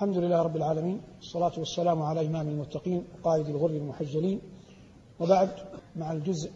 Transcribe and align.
الحمد 0.00 0.18
لله 0.18 0.42
رب 0.42 0.56
العالمين 0.56 1.02
والصلاة 1.16 1.52
والسلام 1.58 2.02
على 2.02 2.26
إمام 2.26 2.48
المتقين 2.48 3.04
وقائد 3.18 3.48
الغر 3.48 3.70
المحجلين. 3.70 4.40
وبعد 5.20 5.48
مع 5.96 6.12
الجزء 6.12 6.50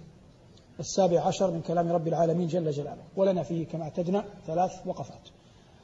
السابع 0.81 1.21
عشر 1.21 1.51
من 1.51 1.61
كلام 1.61 1.93
رب 1.93 2.09
العالمين 2.09 2.47
جل 2.47 2.71
جلاله 2.71 3.03
ولنا 3.17 3.43
فيه 3.43 3.67
كما 3.67 3.85
اعتدنا 3.85 4.25
ثلاث 4.47 4.87
وقفات. 4.87 5.29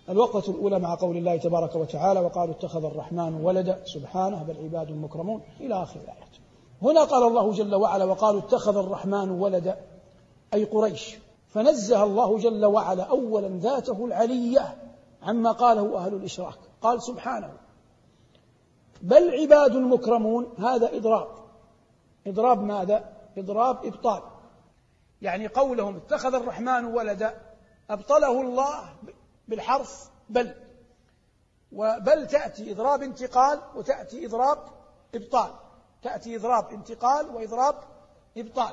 الوقفة 0.08 0.52
الأولى 0.52 0.78
مع 0.78 0.94
قول 0.94 1.16
الله 1.16 1.36
تبارك 1.36 1.76
وتعالى 1.76 2.20
وقالوا 2.20 2.54
اتخذ 2.54 2.84
الرحمن 2.84 3.34
ولدا 3.34 3.82
سبحانه 3.84 4.42
بل 4.42 4.56
عباد 4.56 4.90
مكرمون 4.90 5.42
إلى 5.60 5.82
آخر 5.82 6.00
الآية 6.00 6.30
هنا 6.82 7.04
قال 7.04 7.28
الله 7.28 7.52
جل 7.52 7.74
وعلا 7.74 8.04
وقالوا 8.04 8.40
اتخذ 8.40 8.76
الرحمن 8.76 9.30
ولدا 9.30 9.76
أي 10.54 10.64
قريش. 10.64 11.18
فنزه 11.48 12.04
الله 12.04 12.38
جل 12.38 12.64
وعلا 12.64 13.02
أولا 13.02 13.48
ذاته 13.48 14.04
العلية 14.04 14.76
عما 15.22 15.52
قاله 15.52 15.98
أهل 15.98 16.14
الإشراك. 16.14 16.69
قال 16.82 17.02
سبحانه 17.02 17.52
بل 19.02 19.40
عباد 19.40 19.76
مكرمون 19.76 20.54
هذا 20.58 20.96
إضراب. 20.96 21.28
إضراب 22.26 22.62
ماذا؟ 22.62 23.16
إضراب 23.38 23.86
إبطال. 23.86 24.22
يعني 25.22 25.46
قولهم 25.46 25.96
اتخذ 25.96 26.34
الرحمن 26.34 26.84
ولدا 26.84 27.40
أبطله 27.90 28.40
الله 28.40 28.96
بالحرف 29.48 30.10
بل. 30.28 30.54
وبل 31.72 32.26
تأتي 32.26 32.72
إضراب 32.72 33.02
انتقال 33.02 33.60
وتأتي 33.74 34.26
إضراب 34.26 34.58
إبطال. 35.14 35.50
تأتي 36.02 36.36
إضراب 36.36 36.72
انتقال 36.72 37.26
وإضراب 37.26 37.74
إبطال. 38.36 38.72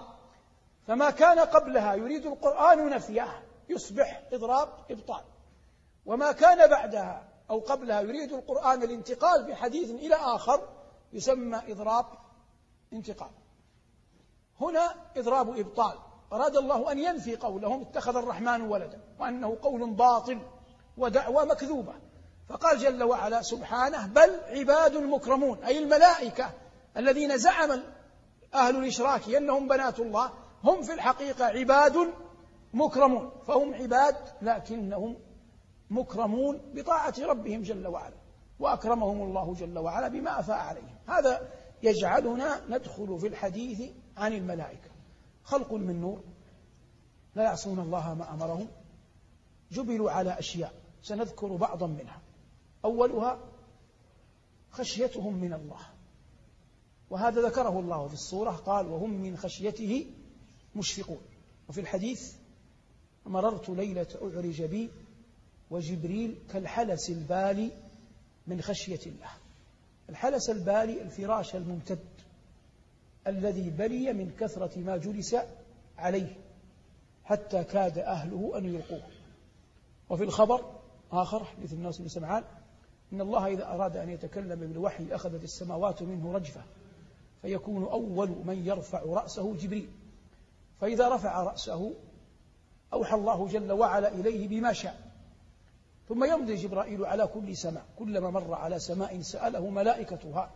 فما 0.88 1.10
كان 1.10 1.40
قبلها 1.40 1.94
يريد 1.94 2.26
القرآن 2.26 2.90
نفيه 2.90 3.44
يصبح 3.70 4.24
إضراب 4.34 4.70
إبطال. 4.92 5.24
وما 6.06 6.32
كان 6.32 6.70
بعدها 6.70 7.27
أو 7.50 7.60
قبلها 7.60 8.02
يريد 8.02 8.34
القرآن 8.34 8.84
الانتقال 8.84 9.44
بحديث 9.44 9.90
إلى 9.90 10.16
آخر 10.16 10.70
يسمى 11.14 11.62
إضراب 11.68 12.06
انتقال. 12.94 13.30
هنا 14.62 14.96
إضراب 15.18 15.60
إبطال. 15.60 15.98
أراد 16.34 16.58
الله 16.58 16.92
أن 16.92 17.00
ينفي 17.00 17.36
قولهم 17.36 17.82
اتخذ 17.82 18.16
الرحمن 18.16 18.62
ولدا 18.62 19.02
وأنه 19.20 19.58
قول 19.62 19.90
باطل 19.90 20.40
ودعوى 20.98 21.46
مكذوبة. 21.46 21.94
فقال 22.50 22.78
جل 22.78 23.04
وعلا 23.04 23.42
سبحانه 23.42 24.08
بل 24.08 24.40
عباد 24.48 24.98
مكرمون 24.98 25.64
أي 25.64 25.78
الملائكة 25.80 26.50
الذين 26.98 27.38
زعم 27.38 27.84
أهل 28.54 28.76
الإشراك 28.76 29.30
أنهم 29.30 29.68
بنات 29.68 30.00
الله 30.00 30.32
هم 30.64 30.82
في 30.82 30.94
الحقيقة 30.94 31.46
عباد 31.46 32.14
مكرمون. 32.74 33.32
فهم 33.48 33.74
عباد 33.74 34.16
لكنهم 34.42 35.27
مكرمون 35.90 36.62
بطاعة 36.74 37.14
ربهم 37.20 37.62
جل 37.62 37.88
وعلا 37.88 38.16
وأكرمهم 38.60 39.22
الله 39.22 39.54
جل 39.54 39.78
وعلا 39.78 40.08
بما 40.08 40.40
أفاء 40.40 40.58
عليهم. 40.58 40.96
هذا 41.08 41.50
يجعلنا 41.84 42.66
ندخل 42.70 43.20
في 43.20 43.28
الحديث 43.28 43.92
عن 44.18 44.34
الملائكة. 44.34 44.90
خلق 45.44 45.74
من 45.74 46.02
نور 46.02 46.24
لا 47.36 47.44
يعصون 47.44 47.80
الله 47.80 48.14
ما 48.14 48.34
أمرهم 48.34 48.68
جبلوا 49.72 50.12
على 50.12 50.40
أشياء 50.40 50.74
سنذكر 51.02 51.56
بعضا 51.56 51.88
منها. 51.88 52.22
أولها 52.86 53.40
خشيتهم 54.72 55.34
من 55.34 55.54
الله. 55.54 55.80
وهذا 57.10 57.42
ذكره 57.42 57.80
الله 57.80 58.08
في 58.08 58.14
الصورة 58.14 58.52
قال 58.52 58.88
وهم 58.88 59.10
من 59.10 59.38
خشيته 59.38 60.06
مشفقون. 60.76 61.22
وفي 61.70 61.82
الحديث 61.82 62.36
مررت 63.26 63.70
ليلة 63.70 64.08
أعرج 64.22 64.64
بي 64.64 64.90
وجبريل 65.72 66.36
كالحلس 66.54 67.10
البالي 67.10 67.72
من 68.48 68.62
خشية 68.62 69.00
الله. 69.06 69.30
الحلس 70.10 70.50
البالي 70.50 71.02
الفراش 71.02 71.56
الممتد 71.56 72.00
الذي 73.28 73.70
بلي 73.70 74.14
من 74.14 74.32
كثرة 74.40 74.80
ما 74.80 74.98
جلس 74.98 75.36
عليه 75.98 76.36
حتى 77.24 77.64
كاد 77.64 77.98
أهله 77.98 78.58
أن 78.58 78.66
يلقوه. 78.66 79.04
وفي 80.10 80.24
الخبر 80.24 80.76
آخر 81.12 81.44
حديث 81.44 81.74
الناس 81.74 81.98
بن 81.98 82.08
سمعان 82.08 82.44
إن 83.14 83.22
الله 83.22 83.48
إذا 83.48 83.68
أراد 83.68 83.98
أن 83.98 84.10
يتكلم 84.10 84.60
بالوحي 84.60 85.16
أخذت 85.16 85.44
السماوات 85.44 86.04
منه 86.04 86.34
رجفة 86.34 86.62
فيكون 87.42 87.84
أول 87.84 88.30
من 88.30 88.66
يرفع 88.66 89.02
رأسه 89.06 89.56
جبريل. 89.56 89.90
فإذا 90.82 91.16
رفع 91.16 91.44
رأسه 91.44 91.94
أوحى 92.94 93.16
الله 93.16 93.48
جل 93.48 93.72
وعلا 93.72 94.08
إليه 94.08 94.48
بما 94.48 94.74
شاء. 94.74 95.07
ثم 96.08 96.24
يمضي 96.24 96.56
جبرائيل 96.56 97.06
على 97.06 97.28
كل 97.28 97.58
سماء. 97.58 97.86
كلما 98.00 98.30
مر 98.30 98.54
على 98.54 98.80
سماء 98.80 99.22
سأله 99.22 99.70
ملائكتها 99.70 100.52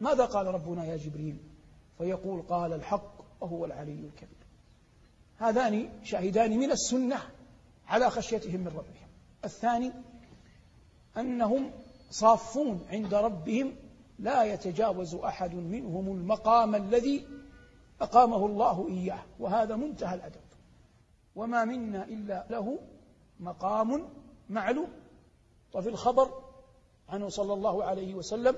ماذا 0.00 0.24
قال 0.24 0.46
ربنا 0.46 0.84
يا 0.84 0.96
جبريل؟ 0.96 1.36
فيقول 1.98 2.42
قال 2.42 2.72
الحق 2.72 3.12
وهو 3.40 3.64
العلي 3.64 4.00
الكبير. 4.06 4.42
هذان 5.38 5.88
شاهدان 6.04 6.58
من 6.58 6.70
السنة 6.70 7.18
على 7.86 8.10
خشيتهم 8.10 8.60
من 8.60 8.68
ربهم. 8.68 9.08
الثاني 9.44 9.92
أنهم 11.16 11.70
صافون 12.10 12.86
عند 12.90 13.14
ربهم 13.14 13.76
لا 14.18 14.44
يتجاوز 14.44 15.14
أحد 15.14 15.54
منهم 15.54 16.16
المقام 16.16 16.74
الذي 16.74 17.26
أقامه 18.00 18.46
الله 18.46 18.88
إياه 18.88 19.22
وهذا 19.38 19.76
منتهى 19.76 20.14
الأدب. 20.14 20.40
وما 21.36 21.64
منا 21.64 22.04
إلا 22.04 22.46
له 22.50 22.78
مقام 23.40 24.08
معلوم. 24.52 24.88
وفي 25.74 25.88
الخبر 25.88 26.42
عنه 27.08 27.28
صلى 27.28 27.52
الله 27.52 27.84
عليه 27.84 28.14
وسلم 28.14 28.56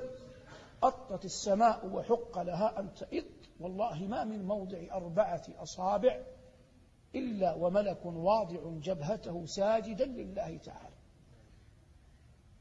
أطت 0.82 1.24
السماء 1.24 1.86
وحق 1.86 2.38
لها 2.38 2.80
أن 2.80 2.94
تئط 2.94 3.24
والله 3.60 4.06
ما 4.06 4.24
من 4.24 4.44
موضع 4.44 4.78
أربعة 4.92 5.42
أصابع 5.58 6.20
إلا 7.14 7.54
وملك 7.54 8.06
واضع 8.06 8.60
جبهته 8.64 9.46
ساجدا 9.46 10.04
لله 10.04 10.56
تعالى. 10.56 10.94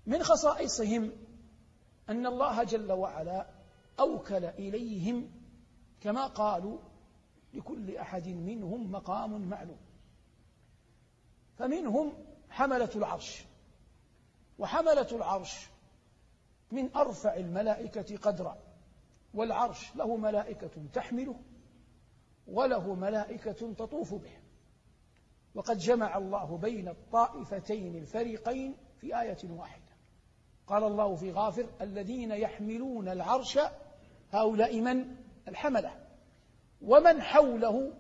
من 0.05 0.23
خصائصهم 0.23 1.11
أن 2.09 2.25
الله 2.25 2.63
جل 2.63 2.91
وعلا 2.91 3.47
أوكل 3.99 4.45
إليهم 4.45 5.31
كما 6.01 6.27
قالوا 6.27 6.77
لكل 7.53 7.97
أحد 7.97 8.27
منهم 8.27 8.91
مقام 8.91 9.49
معلوم. 9.49 9.77
فمنهم 11.57 12.13
حملة 12.53 12.89
العرش. 12.95 13.45
وحملة 14.59 15.07
العرش 15.11 15.67
من 16.71 16.95
أرفع 16.95 17.35
الملائكة 17.35 18.17
قدرا. 18.17 18.57
والعرش 19.33 19.95
له 19.95 20.15
ملائكة 20.15 20.87
تحمله 20.93 21.35
وله 22.47 22.95
ملائكة 22.95 23.73
تطوف 23.73 24.13
به. 24.13 24.37
وقد 25.55 25.77
جمع 25.77 26.17
الله 26.17 26.57
بين 26.57 26.87
الطائفتين 26.87 27.95
الفريقين 27.95 28.77
في 29.01 29.21
آية 29.21 29.37
واحدة. 29.43 29.93
قال 30.67 30.83
الله 30.83 31.15
في 31.15 31.31
غافر 31.31 31.69
الذين 31.81 32.31
يحملون 32.31 33.09
العرش 33.09 33.59
هؤلاء 34.31 34.81
من؟ 34.81 35.15
الحملة. 35.47 35.99
ومن 36.81 37.21
حوله؟ 37.21 37.93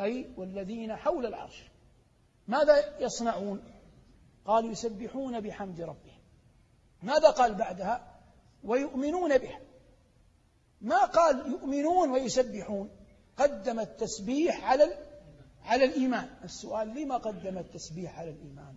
أي 0.00 0.30
والذين 0.36 0.96
حول 0.96 1.26
العرش. 1.26 1.70
ماذا 2.48 3.02
يصنعون؟ 3.02 3.62
قال 4.50 4.72
يسبحون 4.72 5.40
بحمد 5.40 5.80
ربهم. 5.80 6.20
ماذا 7.02 7.30
قال 7.30 7.54
بعدها؟ 7.54 8.20
ويؤمنون 8.64 9.38
به. 9.38 9.58
ما 10.80 11.04
قال 11.04 11.50
يؤمنون 11.50 12.10
ويسبحون؟ 12.10 12.90
قدم 13.36 13.80
التسبيح 13.80 14.64
على 14.64 14.98
على 15.64 15.84
الإيمان. 15.84 16.28
السؤال 16.44 16.88
لما 16.88 17.16
قدم 17.16 17.58
التسبيح 17.58 18.18
على 18.18 18.30
الإيمان؟ 18.30 18.76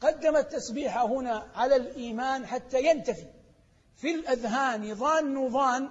قدم 0.00 0.36
التسبيح 0.36 0.98
هنا 0.98 1.50
على 1.54 1.76
الإيمان 1.76 2.46
حتى 2.46 2.82
ينتفي. 2.90 3.26
في 3.96 4.14
الأذهان 4.14 4.94
ظان 4.94 5.48
ظان 5.48 5.88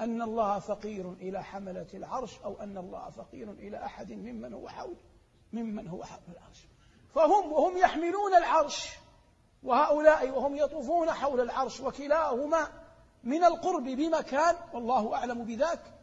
أن 0.00 0.22
الله 0.22 0.58
فقير 0.58 1.12
إلى 1.12 1.44
حملة 1.44 1.86
العرش 1.94 2.38
أو 2.44 2.60
أن 2.60 2.78
الله 2.78 3.10
فقير 3.10 3.52
إلى 3.52 3.84
أحد 3.84 4.12
ممن 4.12 4.52
هو 4.52 4.68
حول 4.68 4.96
ممن 5.52 5.88
هو 5.88 6.04
حول 6.04 6.20
العرش. 6.28 6.66
فهم 7.16 7.52
وهم 7.52 7.78
يحملون 7.78 8.34
العرش 8.34 8.88
وهؤلاء 9.62 10.30
وهم 10.30 10.56
يطوفون 10.56 11.10
حول 11.10 11.40
العرش 11.40 11.80
وكلاهما 11.80 12.68
من 13.24 13.44
القرب 13.44 13.84
بمكان 13.84 14.56
والله 14.74 15.14
أعلم 15.14 15.44
بذاك 15.44 15.94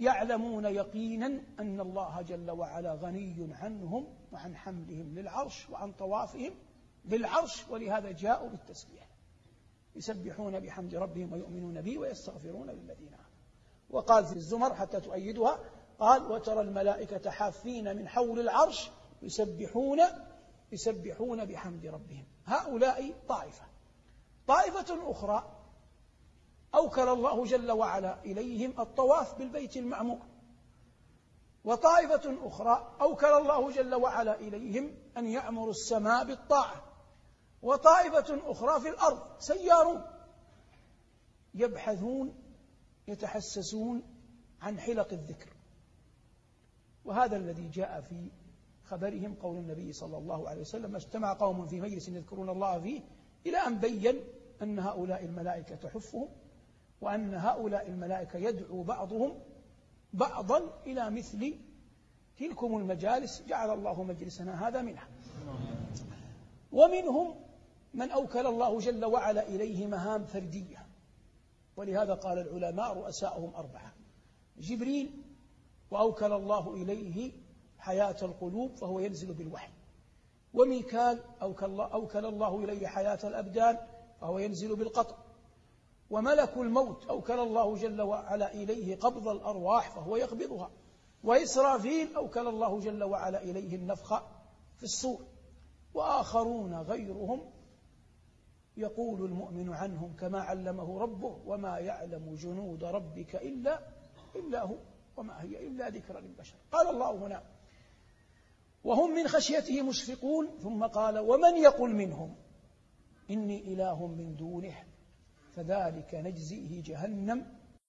يعلمون 0.00 0.64
يقينا 0.64 1.26
أن 1.60 1.80
الله 1.80 2.22
جل 2.22 2.50
وعلا 2.50 2.94
غني 2.94 3.54
عنهم 3.60 4.06
وعن 4.32 4.56
حملهم 4.56 5.14
للعرش 5.14 5.70
وعن 5.70 5.92
طوافهم 5.92 6.54
بالعرش 7.04 7.68
ولهذا 7.68 8.10
جاءوا 8.10 8.48
بالتسبيح. 8.48 9.08
يسبحون 9.96 10.60
بحمد 10.60 10.94
ربهم 10.94 11.32
ويؤمنون 11.32 11.80
به 11.80 11.98
ويستغفرون 11.98 12.70
للذين 12.70 13.14
آمنوا. 13.14 13.26
وقال 13.90 14.24
في 14.26 14.36
الزمر 14.36 14.74
حتى 14.74 15.00
تؤيدها 15.00 15.58
قال 15.98 16.32
وترى 16.32 16.60
الملائكة 16.60 17.30
حافين 17.30 17.96
من 17.96 18.08
حول 18.08 18.40
العرش 18.40 18.90
يسبحون 19.26 20.00
يسبحون 20.72 21.44
بحمد 21.44 21.86
ربهم. 21.86 22.24
هؤلاء 22.44 23.14
طائفة. 23.28 23.64
طائفة 24.46 25.10
أخرى 25.10 25.52
أوكل 26.74 27.08
الله 27.08 27.44
جل 27.44 27.72
وعلا 27.72 28.24
إليهم 28.24 28.80
الطواف 28.80 29.38
بالبيت 29.38 29.76
المعمور 29.76 30.26
وطائفة 31.64 32.46
أخرى 32.46 32.96
أوكل 33.00 33.26
الله 33.26 33.70
جل 33.70 33.94
وعلا 33.94 34.40
إليهم 34.40 34.96
أن 35.16 35.26
يعمروا 35.26 35.70
السماء 35.70 36.24
بالطاعة. 36.24 36.82
وطائفة 37.62 38.50
أخرى 38.50 38.80
في 38.80 38.88
الأرض 38.88 39.38
سيارون 39.38 40.02
يبحثون 41.54 42.34
يتحسسون 43.08 44.02
عن 44.60 44.80
حلق 44.80 45.12
الذكر. 45.12 45.56
وهذا 47.04 47.36
الذي 47.36 47.68
جاء 47.68 48.00
في 48.00 48.30
خبرهم 48.86 49.34
قول 49.34 49.56
النبي 49.56 49.92
صلى 49.92 50.18
الله 50.18 50.48
عليه 50.48 50.60
وسلم 50.60 50.96
اجتمع 50.96 51.32
قوم 51.32 51.66
في 51.66 51.80
مجلس 51.80 52.08
يذكرون 52.08 52.48
الله 52.48 52.80
فيه 52.80 53.00
إلى 53.46 53.56
أن 53.56 53.78
بين 53.78 54.20
أن 54.62 54.78
هؤلاء 54.78 55.24
الملائكة 55.24 55.74
تحفهم 55.74 56.28
وأن 57.00 57.34
هؤلاء 57.34 57.88
الملائكة 57.88 58.38
يدعو 58.38 58.82
بعضهم 58.82 59.38
بعضا 60.12 60.82
إلى 60.86 61.10
مثل 61.10 61.54
تلكم 62.38 62.76
المجالس 62.76 63.42
جعل 63.48 63.70
الله 63.70 64.02
مجلسنا 64.02 64.68
هذا 64.68 64.82
منها. 64.82 65.08
ومنهم 66.72 67.34
من 67.94 68.10
أوكل 68.10 68.46
الله 68.46 68.78
جل 68.78 69.04
وعلا 69.04 69.48
إليه 69.48 69.86
مهام 69.86 70.24
فردية 70.24 70.86
ولهذا 71.76 72.14
قال 72.14 72.38
العلماء 72.38 72.94
رؤساؤهم 72.94 73.54
أربعة 73.54 73.92
جبريل 74.58 75.10
وأوكل 75.90 76.32
الله 76.32 76.74
إليه 76.74 77.32
حياة 77.86 78.16
القلوب 78.22 78.74
فهو 78.74 79.00
ينزل 79.00 79.34
بالوحي. 79.34 79.72
وميكال 80.54 81.20
أوكل 81.42 82.26
الله 82.26 82.64
إليه 82.64 82.86
حياة 82.86 83.18
الأبدان 83.24 83.78
فهو 84.20 84.38
ينزل 84.38 84.76
بالقطر 84.76 85.16
وملك 86.10 86.56
الموت 86.56 87.06
أوكل 87.06 87.38
الله 87.38 87.76
جل 87.76 88.02
وعلا 88.02 88.54
إليه 88.54 88.96
قبض 88.96 89.28
الأرواح 89.28 89.90
فهو 89.90 90.16
يقبضها. 90.16 90.70
وإسرافيل 91.24 92.14
أوكل 92.16 92.46
الله 92.48 92.80
جل 92.80 93.04
وعلا 93.04 93.42
إليه 93.42 93.76
النفخ 93.76 94.22
في 94.76 94.82
الصور. 94.82 95.20
وآخرون 95.94 96.74
غيرهم 96.74 97.40
يقول 98.76 99.24
المؤمن 99.24 99.72
عنهم 99.72 100.16
كما 100.16 100.40
علمه 100.40 100.98
ربه 100.98 101.40
وما 101.46 101.78
يعلم 101.78 102.34
جنود 102.34 102.84
ربك 102.84 103.36
إلا 103.36 103.80
إلا 104.36 104.62
هو 104.62 104.76
وما 105.16 105.42
هي 105.42 105.66
إلا 105.68 105.88
ذكرى 105.88 106.20
للبشر. 106.20 106.54
قال 106.72 106.88
الله 106.88 107.10
هنا 107.10 107.42
وهم 108.84 109.14
من 109.14 109.28
خشيته 109.28 109.82
مشفقون. 109.82 110.58
ثم 110.62 110.86
قال 110.86 111.18
ومن 111.18 111.56
يقل 111.56 111.94
منهم؟ 111.94 112.36
إني 113.30 113.72
إله 113.72 114.06
من 114.06 114.36
دونه 114.36 114.74
فذلك 115.54 116.14
نجزيه 116.14 116.82
جهنم 116.82 117.46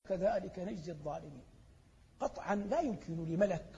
كذلك 0.10 0.60
نجزي 0.60 0.92
الظالمين. 0.92 1.46
قطعا 2.20 2.56
لا 2.56 2.80
يمكن 2.80 3.26
لملك 3.26 3.76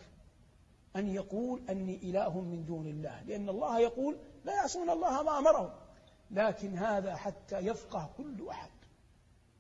أن 0.95 1.07
يقول 1.07 1.69
أني 1.69 1.95
إله 1.95 2.41
من 2.41 2.65
دون 2.65 2.87
الله 2.87 3.23
لأن 3.23 3.49
الله 3.49 3.79
يقول 3.79 4.17
لا 4.45 4.53
يعصون 4.53 4.89
الله 4.89 5.23
ما 5.23 5.37
أمرهم. 5.37 5.69
لكن 6.31 6.77
هذا 6.77 7.15
حتى 7.15 7.57
يفقه 7.59 8.09
كل 8.17 8.47
أحد 8.49 8.69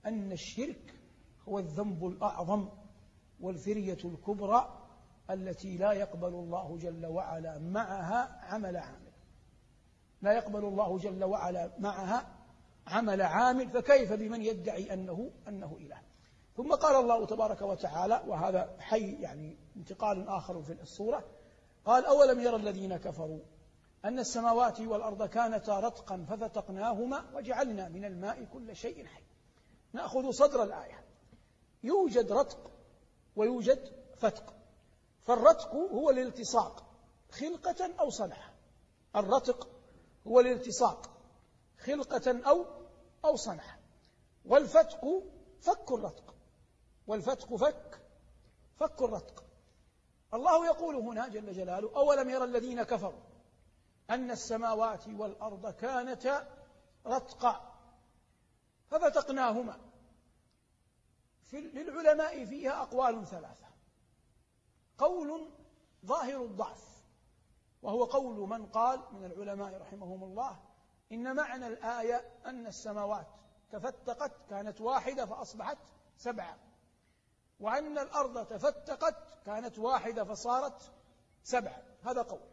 أن 0.05 0.31
الشرك 0.31 0.93
هو 1.47 1.59
الذنب 1.59 2.05
الأعظم 2.07 2.69
والفرية 3.39 3.97
الكبرى 4.05 4.78
التي 5.29 5.77
لا 5.77 5.91
يقبل 5.91 6.27
الله 6.27 6.77
جل 6.77 7.05
وعلا 7.05 7.59
معها 7.59 8.39
عمل 8.41 8.77
عامل. 8.77 9.11
لا 10.21 10.33
يقبل 10.33 10.65
الله 10.65 10.97
جل 10.97 11.23
وعلا 11.23 11.71
معها 11.79 12.27
عمل 12.87 13.21
عامل 13.21 13.69
فكيف 13.69 14.13
بمن 14.13 14.41
يدعي 14.41 14.93
أنه 14.93 15.31
أنه 15.47 15.77
إله؟ 15.79 15.97
ثم 16.57 16.75
قال 16.75 16.95
الله 16.95 17.25
تبارك 17.25 17.61
وتعالى 17.61 18.23
وهذا 18.27 18.75
حي 18.79 19.21
يعني 19.21 19.57
انتقال 19.77 20.27
آخر 20.27 20.61
في 20.61 20.81
الصورة 20.81 21.23
قال 21.85 22.05
أولم 22.05 22.39
يرى 22.39 22.55
الذين 22.55 22.97
كفروا 22.97 23.39
أن 24.05 24.19
السماوات 24.19 24.81
والأرض 24.81 25.23
كانتا 25.23 25.79
رتقا 25.79 26.25
ففتقناهما 26.29 27.25
وجعلنا 27.33 27.89
من 27.89 28.05
الماء 28.05 28.43
كل 28.53 28.75
شيء 28.75 29.05
حي؟ 29.05 29.23
نأخذ 29.93 30.31
صدر 30.31 30.63
الآية 30.63 31.03
يوجد 31.83 32.31
رتق 32.31 32.71
ويوجد 33.35 33.79
فتق. 34.17 34.53
فالرتق 35.23 35.73
هو 35.75 36.09
الالتصاق 36.09 36.83
خلقة 37.31 37.99
أو 37.99 38.09
صنعة. 38.09 38.53
الرتق 39.15 39.67
هو 40.27 40.39
الالتصاق 40.39 41.09
خلقة 41.79 42.49
أو 42.49 42.65
أو 43.25 43.35
صنعة. 43.35 43.79
والفتق 44.45 45.23
فك 45.61 45.91
الرتق. 45.91 46.35
والفتق 47.07 47.55
فك 47.55 48.01
فك 48.75 49.01
الرتق. 49.01 49.43
الله 50.33 50.65
يقول 50.65 50.95
هنا 50.95 51.27
جل 51.27 51.53
جلاله 51.53 51.95
أولم 51.95 52.29
يرى 52.29 52.43
الذين 52.43 52.83
كفروا 52.83 53.21
أن 54.09 54.31
السماوات 54.31 55.07
والأرض 55.07 55.73
كانتا 55.73 56.47
رتقا؟ 57.05 57.75
ففتقناهما. 58.87 59.79
في 61.43 61.61
للعلماء 61.61 62.45
فيها 62.45 62.81
أقوال 62.81 63.27
ثلاثة. 63.27 63.68
قول 64.99 65.49
ظاهر 66.05 66.43
الضعف 66.43 67.03
وهو 67.81 68.03
قول 68.03 68.49
من 68.49 68.65
قال 68.65 69.01
من 69.11 69.25
العلماء 69.25 69.81
رحمهم 69.81 70.23
الله 70.23 70.59
إن 71.11 71.35
معنى 71.35 71.67
الآية 71.67 72.39
أن 72.45 72.67
السماوات 72.67 73.27
تفتقت 73.71 74.31
كانت 74.49 74.81
واحدة 74.81 75.25
فأصبحت 75.25 75.77
سبعة 76.17 76.57
وأن 77.59 77.97
الأرض 77.97 78.45
تفتقت 78.47 79.15
كانت 79.45 79.79
واحدة 79.79 80.23
فصارت 80.23 80.91
سبعة. 81.43 81.83
هذا 82.03 82.21
قول. 82.21 82.49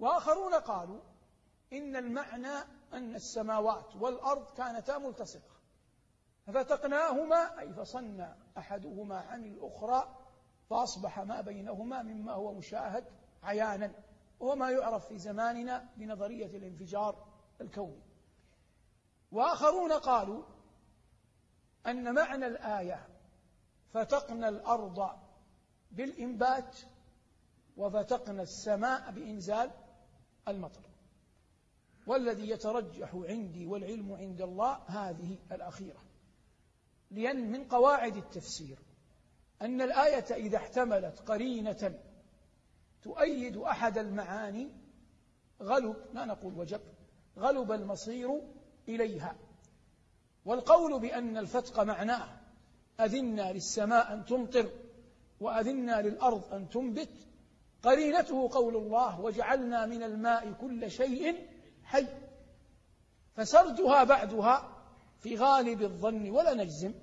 وآخرون 0.00 0.54
قالوا 0.54 1.00
إن 1.72 1.96
المعنى 1.96 2.58
أن 2.92 3.14
السماوات 3.14 3.96
والأرض 3.96 4.54
كانتا 4.56 4.98
ملتصقة 4.98 5.54
ففتقناهما 6.46 7.60
أي 7.60 7.72
فصلنا 7.72 8.36
أحدهما 8.58 9.20
عن 9.20 9.44
الأخرى 9.44 10.23
فأصبح 10.70 11.20
ما 11.20 11.40
بينهما 11.40 12.02
مما 12.02 12.32
هو 12.32 12.54
مشاهد 12.54 13.04
عيانا 13.42 13.92
وهو 14.40 14.56
ما 14.56 14.70
يعرف 14.70 15.08
في 15.08 15.18
زماننا 15.18 15.88
بنظرية 15.96 16.56
الانفجار 16.56 17.26
الكوني. 17.60 18.02
وآخرون 19.32 19.92
قالوا 19.92 20.42
أن 21.86 22.14
معنى 22.14 22.46
الآية 22.46 23.08
فتقنا 23.92 24.48
الأرض 24.48 25.10
بالإنبات 25.90 26.78
وفتقنا 27.76 28.42
السماء 28.42 29.10
بإنزال 29.10 29.70
المطر. 30.48 30.94
والذي 32.06 32.50
يترجح 32.50 33.14
عندي 33.14 33.66
والعلم 33.66 34.12
عند 34.12 34.42
الله 34.42 34.72
هذه 34.86 35.38
الأخيرة 35.52 36.02
لأن 37.10 37.52
من 37.52 37.64
قواعد 37.64 38.16
التفسير 38.16 38.78
أن 39.64 39.82
الآية 39.82 40.24
إذا 40.34 40.56
احتملت 40.56 41.20
قرينة 41.20 42.00
تؤيد 43.02 43.56
أحد 43.56 43.98
المعاني 43.98 44.68
غلب 45.62 45.96
لا 46.14 46.24
نقول 46.24 46.58
وجب 46.58 46.80
غلب 47.38 47.72
المصير 47.72 48.40
إليها. 48.88 49.36
والقول 50.44 51.00
بأن 51.00 51.36
الفتق 51.36 51.80
معناه 51.80 52.40
أذنا 53.00 53.52
للسماء 53.52 54.12
أن 54.12 54.24
تمطر 54.24 54.70
وأذنا 55.40 56.02
للأرض 56.02 56.54
أن 56.54 56.68
تنبت 56.68 57.26
قرينته 57.82 58.48
قول 58.52 58.76
الله 58.76 59.20
وجعلنا 59.20 59.86
من 59.86 60.02
الماء 60.02 60.52
كل 60.52 60.90
شيء 60.90 61.48
حي. 61.84 62.06
فسردها 63.34 64.04
بعدها 64.04 64.84
في 65.18 65.36
غالب 65.36 65.82
الظن 65.82 66.30
ولا 66.30 66.54
نجزم. 66.54 66.94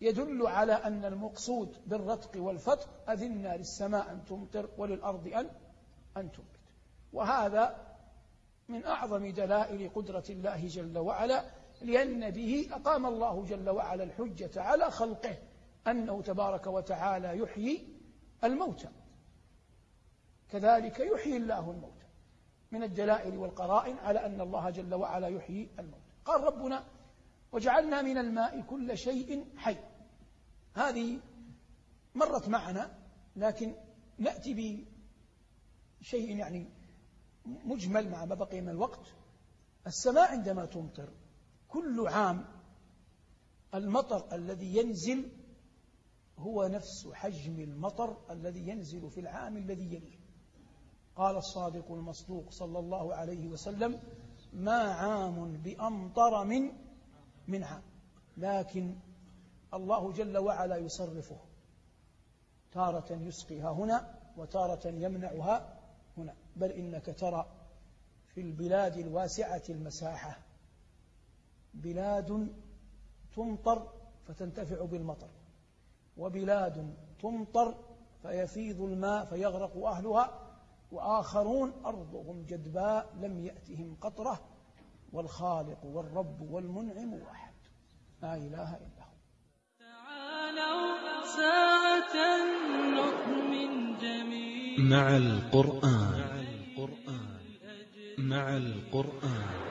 يدل 0.00 0.46
على 0.46 0.72
أن 0.72 1.04
المقصود 1.04 1.76
بالرتق 1.86 2.30
والفتق 2.36 3.10
أذنا 3.10 3.56
للسماء 3.56 4.12
أن 4.12 4.24
تمطر 4.24 4.68
وللأرض 4.78 5.26
أن 5.26 5.50
أن 6.16 6.32
تنبت 6.32 6.56
وهذا 7.12 7.86
من 8.68 8.84
أعظم 8.84 9.30
دلائل 9.30 9.90
قدرة 9.94 10.24
الله 10.30 10.66
جل 10.66 10.98
وعلا 10.98 11.44
لأن 11.82 12.30
به 12.30 12.68
أقام 12.72 13.06
الله 13.06 13.44
جل 13.44 13.70
وعلا 13.70 14.04
الحجة 14.04 14.62
على 14.62 14.90
خلقه 14.90 15.36
أنه 15.86 16.22
تبارك 16.22 16.66
وتعالى 16.66 17.38
يحيي 17.38 17.88
الموتى. 18.44 18.88
كذلك 20.48 21.00
يحيي 21.00 21.36
الله 21.36 21.70
الموتى. 21.70 22.06
من 22.70 22.82
الدلائل 22.82 23.36
والقرائن 23.36 23.98
على 23.98 24.26
أن 24.26 24.40
الله 24.40 24.70
جل 24.70 24.94
وعلا 24.94 25.28
يحيي 25.28 25.70
الموتى. 25.78 26.02
قال 26.24 26.44
ربنا 26.44 26.84
وجعلنا 27.52 28.02
من 28.02 28.18
الماء 28.18 28.60
كل 28.60 28.98
شيء 28.98 29.44
حي. 29.56 29.76
هذه 30.74 31.20
مرت 32.14 32.48
معنا 32.48 32.98
لكن 33.36 33.74
نأتي 34.18 34.86
بشيء 36.00 36.36
يعني 36.36 36.68
مجمل 37.46 38.10
مع 38.10 38.24
ما 38.24 38.34
بقي 38.34 38.60
من 38.60 38.68
الوقت. 38.68 39.12
السماء 39.86 40.30
عندما 40.30 40.66
تمطر 40.66 41.12
كل 41.68 42.08
عام 42.08 42.44
المطر 43.74 44.34
الذي 44.34 44.76
ينزل 44.76 45.30
هو 46.38 46.66
نفس 46.66 47.08
حجم 47.12 47.60
المطر 47.60 48.16
الذي 48.30 48.68
ينزل 48.68 49.10
في 49.10 49.20
العام 49.20 49.56
الذي 49.56 49.94
يليه 49.94 50.18
قال 51.16 51.36
الصادق 51.36 51.92
المصدوق 51.92 52.50
صلى 52.50 52.78
الله 52.78 53.14
عليه 53.14 53.48
وسلم 53.48 54.00
ما 54.52 54.82
عام 54.92 55.56
بأمطر 55.56 56.44
من 56.44 56.72
من 57.48 57.64
عام 57.64 57.82
لكن 58.36 58.94
الله 59.74 60.12
جل 60.12 60.38
وعلا 60.38 60.76
يصرفه. 60.76 61.38
تارة 62.72 63.12
يسقيها 63.12 63.70
هنا 63.70 64.14
وتارة 64.36 64.88
يمنعها 64.88 65.78
هنا. 66.16 66.34
بل 66.56 66.70
إنك 66.70 67.14
ترى 67.18 67.46
في 68.26 68.40
البلاد 68.40 68.96
الواسعة 68.96 69.62
المساحة 69.68 70.38
بلاد 71.74 72.52
تمطر 73.36 73.92
فتنتفع 74.26 74.84
بالمطر 74.84 75.28
وبلاد 76.16 76.94
تمطر 77.22 77.74
فيفيض 78.22 78.80
الماء 78.80 79.24
فيغرق 79.24 79.86
أهلها 79.86 80.42
وآخرون 80.92 81.72
أرضهم 81.86 82.42
جدباء 82.42 83.14
لم 83.20 83.40
يأتهم 83.40 83.96
قطرة 84.00 84.40
والخالق 85.12 85.84
والرب 85.84 86.40
والمنعم 86.40 87.14
واحد. 87.14 87.54
لا 88.22 88.34
إله 88.34 88.76
إلا 88.76 89.04
هو. 89.04 89.16
تعالوا 89.78 90.96
ساعة 91.36 92.16
نؤمن 92.96 93.98
جميعا. 93.98 94.78
مع 94.78 95.16
القرآن. 95.16 96.36
مع 98.18 98.56
القرآن. 98.56 99.66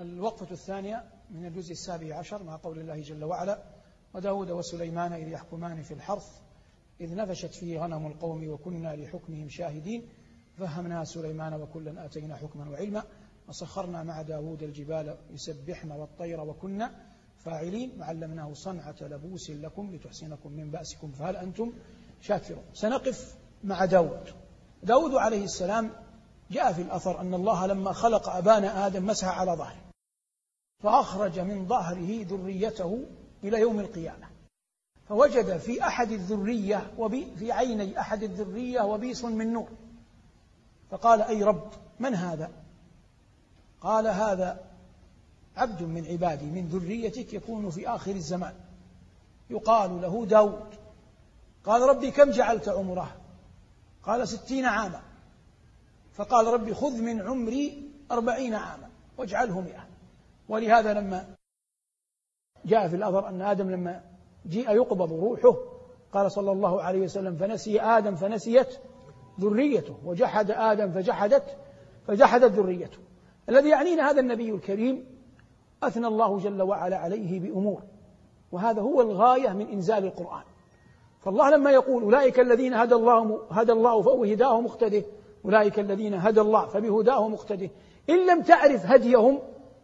الوقفة 0.00 0.50
الثانية 0.50 1.04
من 1.30 1.46
الجزء 1.46 1.72
السابع 1.72 2.16
عشر 2.16 2.42
مع 2.42 2.56
قول 2.56 2.78
الله 2.78 3.00
جل 3.00 3.24
وعلا 3.24 3.62
وداود 4.14 4.50
وسليمان 4.50 5.12
إذ 5.12 5.28
يحكمان 5.28 5.82
في 5.82 5.94
الحرث 5.94 6.40
إذ 7.00 7.16
نفشت 7.16 7.54
فيه 7.54 7.80
غنم 7.80 8.06
القوم 8.06 8.48
وكنا 8.48 8.96
لحكمهم 8.96 9.48
شاهدين 9.48 10.08
فهمنا 10.58 11.04
سليمان 11.04 11.54
وكلا 11.54 12.04
آتينا 12.04 12.36
حكما 12.36 12.70
وعلما. 12.70 13.02
وسخرنا 13.50 14.02
مع 14.02 14.22
داود 14.22 14.62
الجبال 14.62 15.16
يسبحن 15.30 15.92
والطير 15.92 16.40
وكنا 16.40 16.90
فاعلين 17.38 18.00
وعلمناه 18.00 18.52
صنعة 18.54 18.94
لبوس 19.00 19.50
لكم 19.50 19.94
لتحسنكم 19.94 20.52
من 20.52 20.70
بأسكم 20.70 21.12
فهل 21.12 21.36
أنتم 21.36 21.72
شاكرون؟ 22.20 22.64
سنقف 22.72 23.36
مع 23.64 23.84
داود 23.84 24.34
داود 24.82 25.14
عليه 25.14 25.44
السلام 25.44 25.90
جاء 26.50 26.72
في 26.72 26.82
الأثر 26.82 27.20
أن 27.20 27.34
الله 27.34 27.66
لما 27.66 27.92
خلق 27.92 28.28
أبانا 28.28 28.86
آدم 28.86 29.06
مسح 29.06 29.38
على 29.38 29.52
ظهره 29.52 29.90
فأخرج 30.82 31.38
من 31.38 31.66
ظهره 31.66 32.24
ذريته 32.24 33.04
إلى 33.44 33.60
يوم 33.60 33.80
القيامة 33.80 34.26
فوجد 35.08 35.56
في 35.56 35.86
أحد 35.86 36.10
الذرية 36.10 36.92
وبي 36.98 37.36
في 37.36 37.52
عيني 37.52 38.00
أحد 38.00 38.22
الذرية 38.22 38.80
وبيص 38.80 39.24
من 39.24 39.52
نور 39.52 39.68
فقال 40.90 41.22
أي 41.22 41.42
رب 41.42 41.70
من 42.00 42.14
هذا؟ 42.14 42.50
قال 43.80 44.06
هذا 44.06 44.64
عبد 45.56 45.82
من 45.82 46.06
عبادي 46.06 46.46
من 46.46 46.68
ذريتك 46.68 47.34
يكون 47.34 47.70
في 47.70 47.88
آخر 47.88 48.10
الزمان. 48.10 48.54
يقال 49.50 50.02
له 50.02 50.26
داود. 50.26 50.74
قال 51.64 51.82
ربي 51.82 52.10
كم 52.10 52.30
جعلت 52.30 52.68
عمره؟ 52.68 53.16
قال 54.02 54.28
ستين 54.28 54.64
عاما. 54.64 55.00
فقال 56.14 56.46
ربي 56.46 56.74
خذ 56.74 57.02
من 57.02 57.20
عمري 57.20 57.90
أربعين 58.10 58.54
عاما 58.54 58.88
واجعله 59.18 59.60
مئة. 59.60 59.86
ولهذا 60.48 60.94
لما 60.94 61.34
جاء 62.64 62.88
في 62.88 62.96
الأثر 62.96 63.28
أن 63.28 63.42
آدم 63.42 63.70
لما 63.70 64.02
جيء 64.46 64.70
يقبض 64.70 65.12
روحه 65.12 65.56
قال 66.12 66.32
صلى 66.32 66.52
الله 66.52 66.82
عليه 66.82 67.00
وسلم 67.00 67.36
فنسي 67.36 67.80
آدم 67.80 68.16
فنسيت 68.16 68.78
ذريته 69.40 69.98
وجحد 70.04 70.50
آدم 70.50 70.92
فجحدت 70.92 71.56
فجحدت 72.06 72.52
ذريته. 72.52 72.98
الذي 73.50 73.68
يعنينا 73.68 74.10
هذا 74.10 74.20
النبي 74.20 74.50
الكريم 74.50 75.06
أثنى 75.82 76.06
الله 76.06 76.38
جل 76.38 76.62
وعلا 76.62 76.96
عليه 76.96 77.40
بأمور 77.40 77.82
وهذا 78.52 78.80
هو 78.80 79.00
الغاية 79.00 79.48
من 79.48 79.68
إنزال 79.68 80.04
القرآن. 80.04 80.42
فالله 81.20 81.50
لما 81.50 81.70
يقول 81.70 82.02
أولئك 82.02 82.40
الذين 82.40 82.74
هدى 82.74 82.94
الله 82.94 83.42
هدى 83.50 83.72
الله 83.72 84.02
فهو 84.02 84.24
هداه 84.24 84.60
مقتده 84.60 85.02
أولئك 85.44 85.78
الذين 85.78 86.14
هدى 86.14 86.40
الله 86.40 86.66
فبهداه 86.66 87.28
مقتده. 87.28 87.70
إن 88.10 88.26
لم 88.26 88.42
تعرف 88.42 88.86
هديهم 88.86 89.38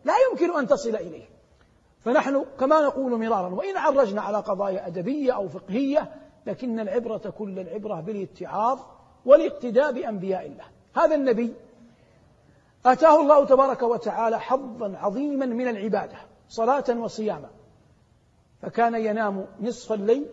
لا 0.05 0.15
يمكن 0.31 0.59
أن 0.59 0.67
تصل 0.67 0.97
إليه. 0.97 1.25
فنحن 2.01 2.45
كما 2.61 2.81
نقول 2.81 3.19
مرارا 3.19 3.55
وإن 3.55 3.77
عرجنا 3.77 4.23
على 4.23 4.39
قضايا 4.39 4.87
أدبية 4.87 5.33
أو 5.33 5.49
فقهية 5.49 6.15
لكن 6.47 6.81
العبرة 6.81 7.35
كل 7.39 7.59
العبرة 7.59 8.01
بالاتعاظ 8.01 8.79
والاقتداء 9.25 9.93
بأنبياء 9.93 10.47
الله. 10.47 10.65
هذا 10.95 11.15
النبي 11.15 11.55
آتاه 12.87 13.21
الله 13.21 13.47
تبارك 13.47 13.83
وتعالى 13.83 14.41
حظا 14.41 14.97
عظيما 14.97 15.47
من 15.47 15.69
العبادة 15.69 16.17
صلاة 16.49 16.85
وصياما. 17.01 17.51
فكان 18.63 18.95
ينام 18.95 19.47
نصف 19.61 19.93
الليل 19.93 20.27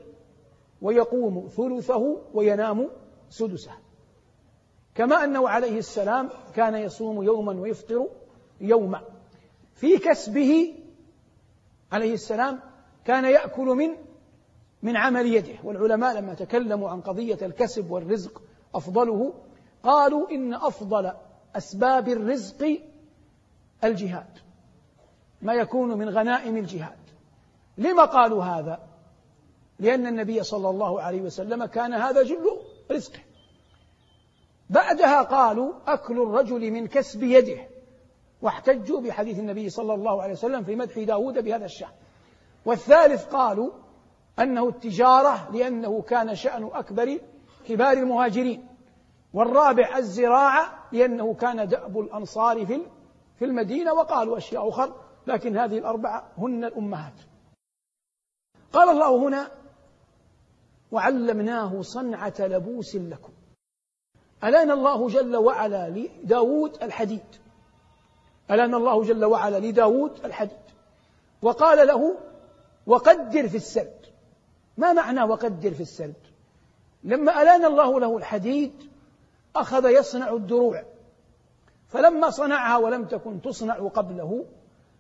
ويقوم 0.82 1.48
ثلثه 1.48 2.18
وينام 2.34 2.90
سدسه. 3.30 3.72
كما 4.96 5.24
أنه 5.24 5.50
عليه 5.50 5.78
السلام 5.78 6.30
كان 6.56 6.76
يصوم 6.76 7.24
يوما 7.24 7.62
ويفطر 7.62 8.08
يوما. 8.62 9.02
في 9.76 9.98
كسبه 9.98 10.76
عليه 11.92 12.14
السلام 12.14 12.60
كان 13.06 13.26
يأكل 13.26 13.66
من 13.66 13.90
من 14.84 14.98
عمل 14.98 15.26
يده. 15.26 15.56
والعلماء 15.64 16.16
لما 16.18 16.34
تكلموا 16.34 16.90
عن 16.90 17.02
قضية 17.02 17.38
الكسب 17.42 17.92
والرزق 17.92 18.42
أفضله 18.76 19.34
قالوا 19.84 20.32
إن 20.32 20.54
أفضل 20.54 21.12
أسباب 21.56 22.08
الرزق 22.10 22.80
الجهاد 23.84 24.40
ما 25.42 25.54
يكون 25.54 25.98
من 25.98 26.10
غنائم 26.10 26.58
الجهاد. 26.58 26.98
لما 27.78 28.06
قالوا 28.06 28.44
هذا؟ 28.44 28.80
لأن 29.80 30.08
النبي 30.08 30.44
صلى 30.44 30.70
الله 30.70 31.02
عليه 31.02 31.22
وسلم 31.22 31.66
كان 31.66 31.94
هذا 31.94 32.24
جل 32.24 32.58
رزقه. 32.92 33.20
بعدها 34.70 35.22
قالوا 35.22 35.74
أكل 35.88 36.22
الرجل 36.22 36.72
من 36.72 36.88
كسب 36.88 37.24
يده 37.24 37.68
واحتجوا 38.42 39.02
بحديث 39.02 39.40
النبي 39.40 39.70
صلى 39.70 39.94
الله 39.94 40.22
عليه 40.22 40.34
وسلم 40.34 40.64
في 40.64 40.76
مدح 40.76 41.00
داود 41.00 41.44
بهذا 41.44 41.66
الشأن. 41.66 41.92
والثالث 42.66 43.26
قالوا 43.26 43.72
أنه 44.40 44.70
التجارة 44.70 45.52
لأنه 45.52 46.02
كان 46.02 46.36
شأن 46.36 46.70
أكبر 46.74 47.20
كبار 47.68 47.94
المهاجرين. 47.94 48.68
والرابع 49.34 49.98
الزراعة 49.98 50.90
لأنه 50.92 51.34
كان 51.34 51.68
دأب 51.68 52.00
الأنصار 52.00 52.66
في 52.66 52.82
في 53.40 53.46
المدينة 53.46 53.94
وقالوا 53.94 54.38
أشياء 54.38 54.70
أخرى 54.70 54.96
لكن 55.28 55.58
هذه 55.58 55.78
الأربعة 55.78 56.32
هن 56.38 56.64
الأمهات. 56.64 57.14
قال 58.74 58.90
الله 58.90 59.28
هنا 59.28 59.52
وعلمناه 60.92 61.82
صنعة 61.82 62.34
لبوس 62.40 62.96
لكم. 62.96 63.34
ألان 64.44 64.72
الله 64.72 65.08
جل 65.08 65.36
وعلا 65.36 65.90
لداود 65.90 66.84
الحديد؟ 66.84 67.26
ألان 68.52 68.76
الله 68.76 69.04
جل 69.04 69.26
وعلا 69.26 69.60
لداود 69.60 70.26
الحديد؟ 70.26 70.58
وقال 71.42 71.88
له 71.88 72.18
وقدر 72.88 73.48
في 73.50 73.58
السرد. 73.58 74.06
ما 74.78 74.94
معنى 74.94 75.24
وقدر 75.24 75.74
في 75.74 75.82
السرد؟ 75.82 76.24
لما 77.04 77.42
ألان 77.42 77.66
الله 77.66 78.00
له 78.00 78.18
الحديد 78.18 78.93
أخذ 79.56 79.86
يصنع 79.86 80.34
الدروع 80.34 80.84
فلما 81.88 82.30
صنعها 82.30 82.78
ولم 82.78 83.06
تكن 83.06 83.42
تصنع 83.42 83.76
قبله 83.76 84.46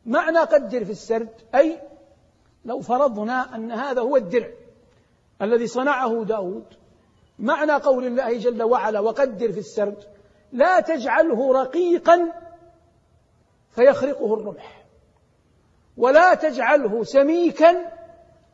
معنى 0.05 0.39
قدر 0.39 0.85
في 0.85 0.91
السرد 0.91 1.41
أي 1.55 1.79
لو 2.65 2.79
فرضنا 2.79 3.55
أن 3.55 3.71
هذا 3.71 4.01
هو 4.01 4.17
الدرع 4.17 4.49
الذي 5.41 5.67
صنعه 5.67 6.23
داود 6.23 6.65
معنى 7.39 7.71
قول 7.71 8.05
الله 8.05 8.37
جل 8.37 8.63
وعلا 8.63 8.99
وقدر 8.99 9.51
في 9.51 9.59
السرد 9.59 10.03
لا 10.51 10.79
تجعله 10.79 11.53
رقيقا 11.61 12.31
فيخرقه 13.69 14.33
الرمح 14.33 14.85
ولا 15.97 16.33
تجعله 16.33 17.03
سميكا 17.03 17.91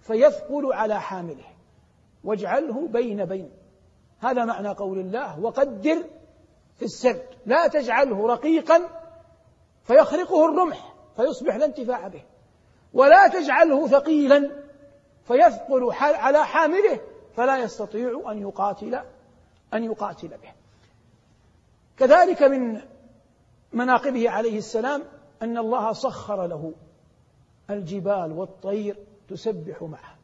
فيثقل 0.02 0.74
على 0.74 1.02
حامله 1.02 1.46
واجعله 2.24 2.88
بين 2.88 3.26
بين 3.26 3.59
هذا 4.20 4.46
معنى 4.46 4.70
قول 4.70 5.00
الله 5.00 5.40
وقدر 5.40 6.04
في 6.76 6.86
السرد 6.86 7.26
لا 7.46 7.68
تجعله 7.68 8.28
رقيقا 8.28 8.82
فيخرقه 9.84 10.46
الرمح 10.46 10.94
فيصبح 11.16 11.56
لا 11.56 11.66
انتفاع 11.66 12.08
به. 12.08 12.24
ولا 12.94 13.28
تجعله 13.28 13.88
ثقيلا 13.88 14.52
فيثقل 15.24 15.92
على 16.02 16.46
حامله 16.46 17.00
فلا 17.36 17.58
يستطيع 17.58 18.32
أن 18.32 18.42
يقاتل 18.42 19.00
أن 19.74 19.84
يقاتل 19.84 20.28
به. 20.28 20.54
كذلك 21.98 22.44
من 22.44 22.82
مناقبه 23.74 24.30
عليه 24.30 24.58
السلام 24.58 25.04
أن 25.42 25.58
الله 25.58 25.94
سخر 25.94 26.48
له 26.48 26.74
الجبال 27.70 28.32
والطير 28.32 28.98
تسبح 29.30 29.82
معه. 29.82 30.16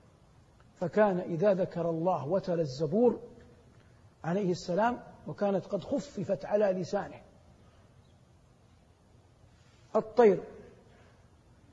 فكان 0.80 1.20
إذا 1.20 1.54
ذكر 1.54 1.90
الله 1.90 2.28
وتل 2.28 2.60
الزبور 2.60 3.20
عليه 4.26 4.52
السلام 4.52 5.00
وكانت 5.28 5.66
قد 5.66 5.84
خففت 5.84 6.46
على 6.46 6.66
لسانه. 6.66 7.22
الطير 9.96 10.44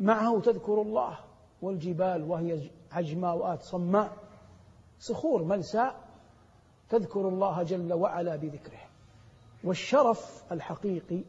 معه 0.00 0.40
تذكر 0.40 0.82
الله 0.82 1.18
والجبال 1.62 2.30
وهي 2.30 2.70
عجماوات 2.92 3.62
صماء 3.62 4.16
صخور 5.00 5.42
ملساء 5.42 6.00
تذكر 6.90 7.28
الله 7.28 7.62
جل 7.62 7.92
وعلا 7.92 8.36
بذكره. 8.36 8.80
والشرف 9.64 10.52
الحقيقي 10.52 11.20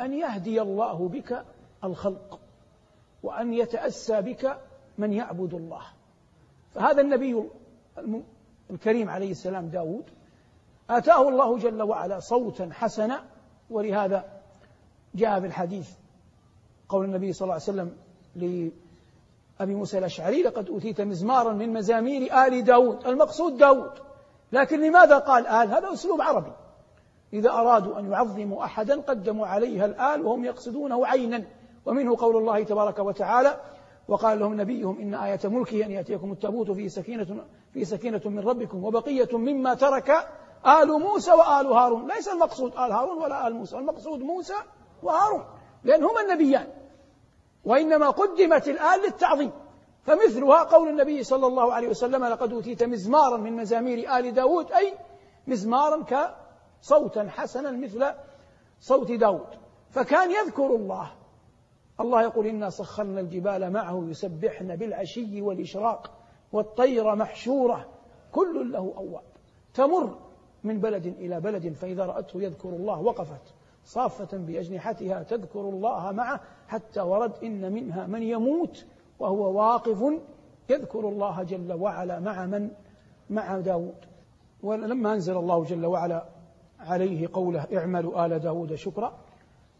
أن 0.00 0.12
يهدي 0.12 0.62
الله 0.62 1.08
بك 1.08 1.44
الخلق 1.84 2.40
وأن 3.22 3.52
يتأسى 3.54 4.20
بك 4.20 4.60
من 4.98 5.12
يعبد 5.12 5.54
الله. 5.54 5.82
فهذا 6.74 7.00
النبي 7.00 7.48
الكريم 8.70 9.10
عليه 9.10 9.30
السلام 9.30 9.68
داود 9.68 10.04
آتاه 10.98 11.28
الله 11.28 11.58
جل 11.58 11.82
وعلا 11.82 12.20
صوتا 12.20 12.68
حسنا 12.72 13.24
ولهذا 13.70 14.24
جاء 15.14 15.40
في 15.40 15.46
الحديث 15.46 15.90
قول 16.88 17.04
النبي 17.04 17.32
صلى 17.32 17.46
الله 17.46 17.54
عليه 17.54 17.62
وسلم 17.62 17.96
لأبي 18.36 19.74
موسى 19.74 19.98
الأشعري 19.98 20.42
لقد 20.42 20.68
أوتيت 20.68 21.00
مزمارا 21.00 21.52
من 21.52 21.72
مزامير 21.72 22.46
آل 22.46 22.64
داود. 22.64 23.06
المقصود 23.06 23.56
داود. 23.56 23.90
لكن 24.52 24.80
لماذا 24.80 25.18
قال 25.18 25.46
آل؟ 25.46 25.70
هذا 25.70 25.92
أسلوب 25.92 26.20
عربي. 26.20 26.52
إذا 27.32 27.50
أرادوا 27.50 27.98
أن 27.98 28.12
يعظموا 28.12 28.64
أحدا 28.64 29.00
قدموا 29.00 29.46
عليها 29.46 29.84
الآل 29.86 30.22
وهم 30.22 30.44
يقصدونه 30.44 31.06
عينا. 31.06 31.44
ومنه 31.86 32.16
قول 32.16 32.36
الله 32.36 32.64
تبارك 32.64 32.98
وتعالى 32.98 33.60
وقال 34.08 34.38
لهم 34.38 34.60
نبيهم 34.60 35.00
إن 35.00 35.14
آية 35.14 35.40
ملكه 35.44 35.86
أن 35.86 35.90
يأتيكم 35.90 36.32
التابوت 36.32 36.70
في 36.70 36.88
سكينة 36.88 37.44
في 37.72 37.84
سكينة 37.84 38.20
من 38.24 38.38
ربكم 38.38 38.84
وبقية 38.84 39.28
مما 39.32 39.74
ترك 39.74 40.28
آل 40.66 40.88
موسى 40.88 41.32
وآل 41.32 41.66
هارون. 41.66 42.08
ليس 42.08 42.28
المقصود 42.28 42.72
آل 42.72 42.92
هارون 42.92 43.22
ولا 43.22 43.46
آل 43.46 43.54
موسى. 43.54 43.76
المقصود 43.76 44.20
موسى 44.20 44.54
وهارون. 45.02 45.44
لأن 45.84 46.04
هما 46.04 46.20
النبيان. 46.20 46.68
وإنما 47.64 48.10
قدمت 48.10 48.68
الآل 48.68 49.00
للتعظيم. 49.00 49.52
فمثلها 50.02 50.62
قول 50.62 50.88
النبي 50.88 51.22
صلى 51.22 51.46
الله 51.46 51.72
عليه 51.72 51.88
وسلم 51.88 52.24
لقد 52.24 52.52
أوتيت 52.52 52.82
مزمارا 52.82 53.36
من 53.36 53.56
مزامير 53.56 54.18
آل 54.18 54.34
داود. 54.34 54.72
أي 54.72 54.94
مزمارا 55.46 56.02
كصوتا 56.82 57.28
حسنا 57.28 57.70
مثل 57.70 58.06
صوت 58.80 59.12
داود. 59.12 59.46
فكان 59.90 60.30
يذكر 60.30 60.66
الله. 60.66 61.12
الله 62.00 62.22
يقول 62.22 62.46
إنا 62.46 62.70
سخرنا 62.70 63.20
الجبال 63.20 63.72
معه 63.72 64.04
يسبحن 64.08 64.76
بالعشي 64.76 65.42
والإشراق 65.42 66.10
والطير 66.52 67.14
محشورة. 67.14 67.88
كل 68.32 68.72
له 68.72 68.94
أواب. 68.96 69.22
تمر 69.74 70.18
من 70.64 70.80
بلد 70.80 71.06
إلى 71.06 71.40
بلد 71.40 71.72
فإذا 71.72 72.06
رأته 72.06 72.42
يذكر 72.42 72.68
الله 72.68 73.00
وقفت. 73.00 73.54
صافة 73.84 74.38
بأجنحتها 74.38 75.22
تذكر 75.22 75.60
الله 75.60 76.12
معه 76.12 76.40
حتى 76.68 77.00
ورد 77.00 77.32
إن 77.44 77.72
منها 77.72 78.06
من 78.06 78.22
يموت 78.22 78.86
وهو 79.18 79.58
واقف 79.58 79.98
يذكر 80.68 81.08
الله 81.08 81.42
جل 81.42 81.72
وعلا 81.72 82.20
مع 82.20 82.46
من؟ 82.46 82.70
مع 83.30 83.58
داود. 83.58 83.94
ولما 84.62 85.12
أنزل 85.14 85.36
الله 85.36 85.64
جل 85.64 85.86
وعلا 85.86 86.28
عليه 86.80 87.28
قوله 87.32 87.66
اعملوا 87.76 88.26
آل 88.26 88.38
داود 88.38 88.74
شكرا 88.74 89.18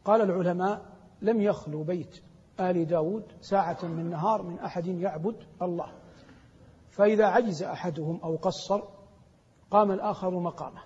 قال 0.05 0.21
العلماء 0.21 0.83
لم 1.23 1.41
يخلو 1.41 1.83
بيت 1.83 2.21
آل 2.61 2.87
داود 2.87 3.25
ساعة 3.41 3.79
من 3.83 4.11
نهار 4.11 4.43
من 4.43 4.59
أحد 4.59 4.87
يعبد 4.87 5.37
الله. 5.63 5.93
فإذا 6.91 7.27
عجز 7.27 7.63
أحدهم 7.63 8.21
أو 8.25 8.37
قصر 8.37 8.83
قام 9.73 9.91
الآخر 9.91 10.31
مقامه. 10.31 10.83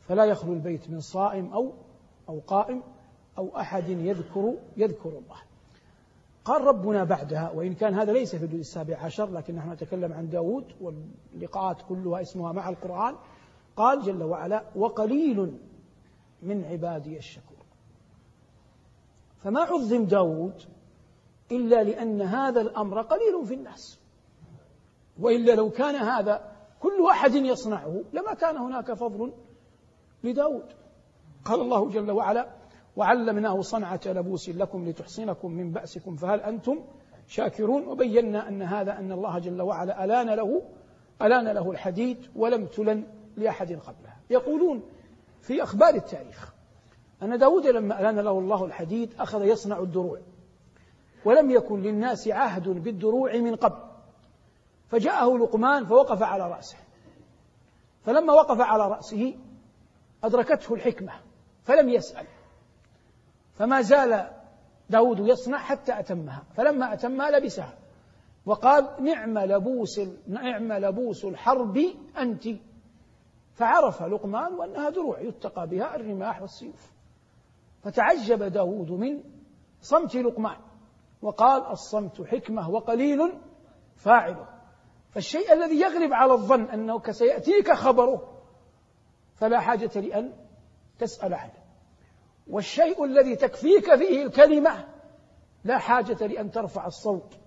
فلا 0.00 0.24
يخلو 0.24 0.52
البيت 0.52 0.90
من 0.90 1.00
صائم 1.00 1.52
أو 1.52 1.72
أو 2.28 2.40
قائم 2.46 2.82
أو 3.38 3.56
أحد 3.56 3.88
يذكر 3.88 4.54
يذكر 4.76 5.08
الله. 5.08 5.36
قال 6.44 6.64
ربنا 6.64 7.04
بعدها 7.04 7.50
وإن 7.50 7.74
كان 7.74 7.94
هذا 7.94 8.12
ليس 8.12 8.36
في 8.36 8.44
الجزء 8.44 8.60
السابع 8.60 8.98
عشر 8.98 9.30
لكن 9.30 9.54
نحن 9.54 9.72
نتكلم 9.72 10.12
عن 10.12 10.28
داود 10.28 10.64
واللقاءات 10.80 11.82
كلها 11.88 12.22
اسمها 12.22 12.52
مع 12.52 12.68
القرآن 12.68 13.14
قال 13.76 14.02
جل 14.02 14.22
وعلا 14.22 14.64
وقليل 14.76 15.58
من 16.42 16.64
عبادي 16.64 17.18
الشكور. 17.18 17.56
فما 19.38 19.60
عظم 19.60 20.04
داود 20.04 20.62
إلا 21.52 21.82
لأن 21.82 22.22
هذا 22.22 22.60
الأمر 22.60 23.02
قليل 23.02 23.46
في 23.46 23.54
الناس. 23.54 23.98
وإلا 25.20 25.52
لو 25.52 25.70
كان 25.70 25.94
هذا 25.94 26.51
كل 26.82 27.06
أحد 27.10 27.34
يصنعه 27.34 28.02
لما 28.12 28.34
كان 28.34 28.56
هناك 28.56 28.92
فضل 28.92 29.32
لداود. 30.24 30.64
قال 31.44 31.60
الله 31.60 31.88
جل 31.88 32.10
وعلا 32.10 32.48
وعلمناه 32.96 33.60
صنعة 33.60 34.00
لبوس 34.06 34.48
لكم 34.48 34.88
لتحصنكم 34.88 35.50
من 35.50 35.70
بأسكم 35.72 36.16
فهل 36.16 36.40
أنتم 36.40 36.84
شاكرون؟ 37.26 37.86
وبينا 37.86 38.48
أن 38.48 38.62
هذا 38.62 38.98
أن 38.98 39.12
الله 39.12 39.38
جل 39.38 39.62
وعلا 39.62 40.04
ألان 40.04 40.30
له 40.30 40.62
ألان 41.22 41.48
له 41.48 41.70
الحديد 41.70 42.26
ولم 42.36 42.66
تلن 42.66 43.06
لأحد 43.36 43.72
قبله 43.72 44.16
يقولون 44.30 44.82
في 45.40 45.62
أخبار 45.62 45.94
التاريخ 45.94 46.54
أن 47.22 47.38
داود 47.38 47.66
لما 47.66 48.00
ألان 48.00 48.18
له 48.18 48.38
الله 48.38 48.64
الحديد 48.64 49.14
أخذ 49.18 49.44
يصنع 49.44 49.78
الدروع 49.78 50.18
ولم 51.24 51.50
يكن 51.50 51.82
للناس 51.82 52.28
عهد 52.28 52.68
بالدروع 52.68 53.36
من 53.36 53.56
قبل. 53.56 53.91
فجاءه 54.92 55.38
لقمان 55.38 55.86
فوقف 55.86 56.22
على 56.22 56.50
رأسه. 56.50 56.76
فلما 58.02 58.32
وقف 58.32 58.60
على 58.60 58.88
رأسه 58.88 59.34
أدركته 60.24 60.74
الحكمة 60.74 61.12
فلم 61.64 61.88
يسأل. 61.88 62.26
فما 63.54 63.80
زال 63.80 64.30
داود 64.90 65.18
يصنع 65.18 65.58
حتى 65.58 65.98
أتمها. 65.98 66.42
فلما 66.56 66.92
أتمها 66.92 67.30
لبسها. 67.30 67.74
وقال 68.46 69.04
نعم 69.04 69.38
لبوس 69.38 70.00
نعم 70.26 70.72
لبوس 70.72 71.24
الحرب 71.24 71.78
أنت. 72.18 72.48
فعرف 73.54 74.02
لقمان 74.02 74.54
وأنها 74.54 74.90
دروع 74.90 75.20
يتقى 75.20 75.66
بها 75.66 75.96
الرماح 75.96 76.40
والسيوف. 76.40 76.92
فتعجب 77.82 78.42
داود 78.42 78.90
من 78.90 79.22
صمت 79.80 80.16
لقمان. 80.16 80.56
وقال 81.22 81.66
الصمت 81.66 82.22
حكمة 82.22 82.70
وقليل 82.70 83.32
فاعله. 83.96 84.61
فالشيء 85.12 85.52
الذي 85.52 85.80
يغلب 85.80 86.12
على 86.12 86.32
الظن 86.32 86.64
أنه 86.64 87.02
سيأتيك 87.10 87.72
خبره 87.72 88.42
فلا 89.36 89.60
حاجة 89.60 90.00
لأن 90.00 90.32
تسأل 90.98 91.34
عنه 91.34 91.62
والشيء 92.46 93.04
الذي 93.04 93.36
تكفيك 93.36 93.94
فيه 93.94 94.22
الكلمة 94.24 94.88
لا 95.64 95.78
حاجة 95.78 96.26
لأن 96.26 96.50
ترفع 96.50 96.86
الصوت. 96.86 97.38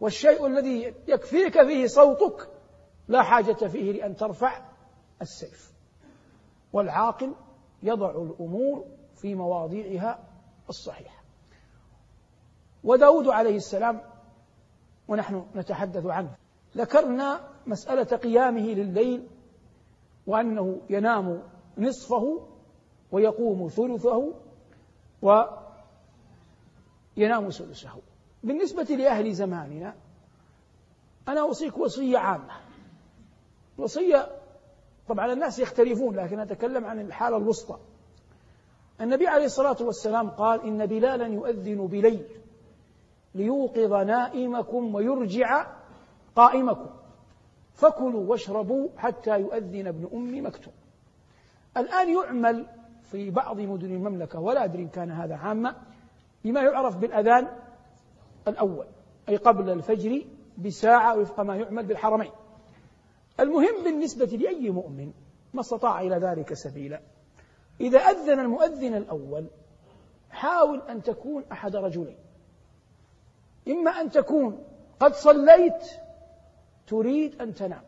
والشيء 0.00 0.46
الذي 0.46 0.94
يكفيك 1.08 1.62
فيه 1.62 1.86
صوتك 1.86 2.48
لا 3.08 3.22
حاجة 3.22 3.52
فيه 3.66 3.92
لأن 3.92 4.16
ترفع 4.16 4.62
السيف. 5.22 5.72
والعاقل 6.72 7.34
يضع 7.82 8.10
الأمور 8.10 8.84
في 9.14 9.34
مواضيعها 9.34 10.18
الصحيحة. 10.68 11.24
وداود 12.84 13.28
عليه 13.28 13.56
السلام 13.56 14.00
ونحن 15.08 15.46
نتحدث 15.54 16.06
عنه. 16.06 16.36
ذكرنا 16.76 17.48
مسألة 17.66 18.16
قيامه 18.16 18.66
لليل 18.66 19.26
وأنه 20.26 20.80
ينام 20.90 21.42
نصفه 21.78 22.46
ويقوم 23.12 23.68
ثلثه 23.68 24.34
وينام 27.16 27.50
سدسه 27.50 27.90
بالنسبة 28.44 28.82
لأهل 28.82 29.32
زماننا 29.32 29.94
أنا 31.28 31.40
أوصيك 31.40 31.78
وصية 31.78 32.18
عامة. 32.18 32.52
وصية 33.78 34.28
طبعا 35.08 35.32
الناس 35.32 35.58
يختلفون 35.58 36.16
لكن 36.16 36.40
أتكلم 36.40 36.84
عن 36.84 37.00
الحالة 37.00 37.36
الوسطى. 37.36 37.78
النبي 39.00 39.26
عليه 39.26 39.44
الصلاة 39.44 39.76
والسلام 39.80 40.30
قال 40.30 40.62
إن 40.66 40.86
بلالا 40.86 41.26
يؤذن 41.26 41.86
بليل 41.86 42.24
ليوقظ 43.34 43.92
نائمكم 43.92 44.94
ويرجع 44.94 45.79
قائمكم. 46.40 46.90
فكلوا 47.74 48.30
واشربوا 48.30 48.88
حتى 48.96 49.40
يؤذن 49.40 49.86
ابن 49.86 50.08
أم 50.12 50.46
مكتوم. 50.46 50.72
الآن 51.76 52.14
يعمل 52.14 52.66
في 53.02 53.30
بعض 53.30 53.60
مدن 53.60 53.94
المملكة 53.94 54.40
ولا 54.40 54.64
أدري 54.64 54.82
إن 54.82 54.88
كان 54.88 55.10
هذا 55.10 55.36
عاما 55.36 55.76
بما 56.44 56.62
يعرف 56.62 56.96
بالأذان 56.96 57.48
الأول 58.48 58.86
أي 59.28 59.36
قبل 59.36 59.70
الفجر 59.70 60.22
بساعة 60.58 61.18
وفق 61.18 61.40
ما 61.40 61.56
يعمل 61.56 61.86
بالحرمين. 61.86 62.30
المهم 63.40 63.84
بالنسبة 63.84 64.26
لأي 64.26 64.70
مؤمن 64.70 65.12
ما 65.54 65.60
استطاع 65.60 66.00
إلى 66.00 66.16
ذلك 66.16 66.54
سبيلا. 66.54 67.00
إذا 67.80 67.98
أذن 67.98 68.40
المؤذن 68.40 68.94
الأول 68.94 69.46
حاول 70.30 70.82
أن 70.88 71.02
تكون 71.02 71.44
أحد 71.52 71.76
رجلين. 71.76 72.18
إما 73.68 73.90
أن 73.90 74.10
تكون 74.10 74.62
قد 75.00 75.14
صليت 75.14 75.84
تريد 76.90 77.40
أن 77.40 77.54
تنام. 77.54 77.82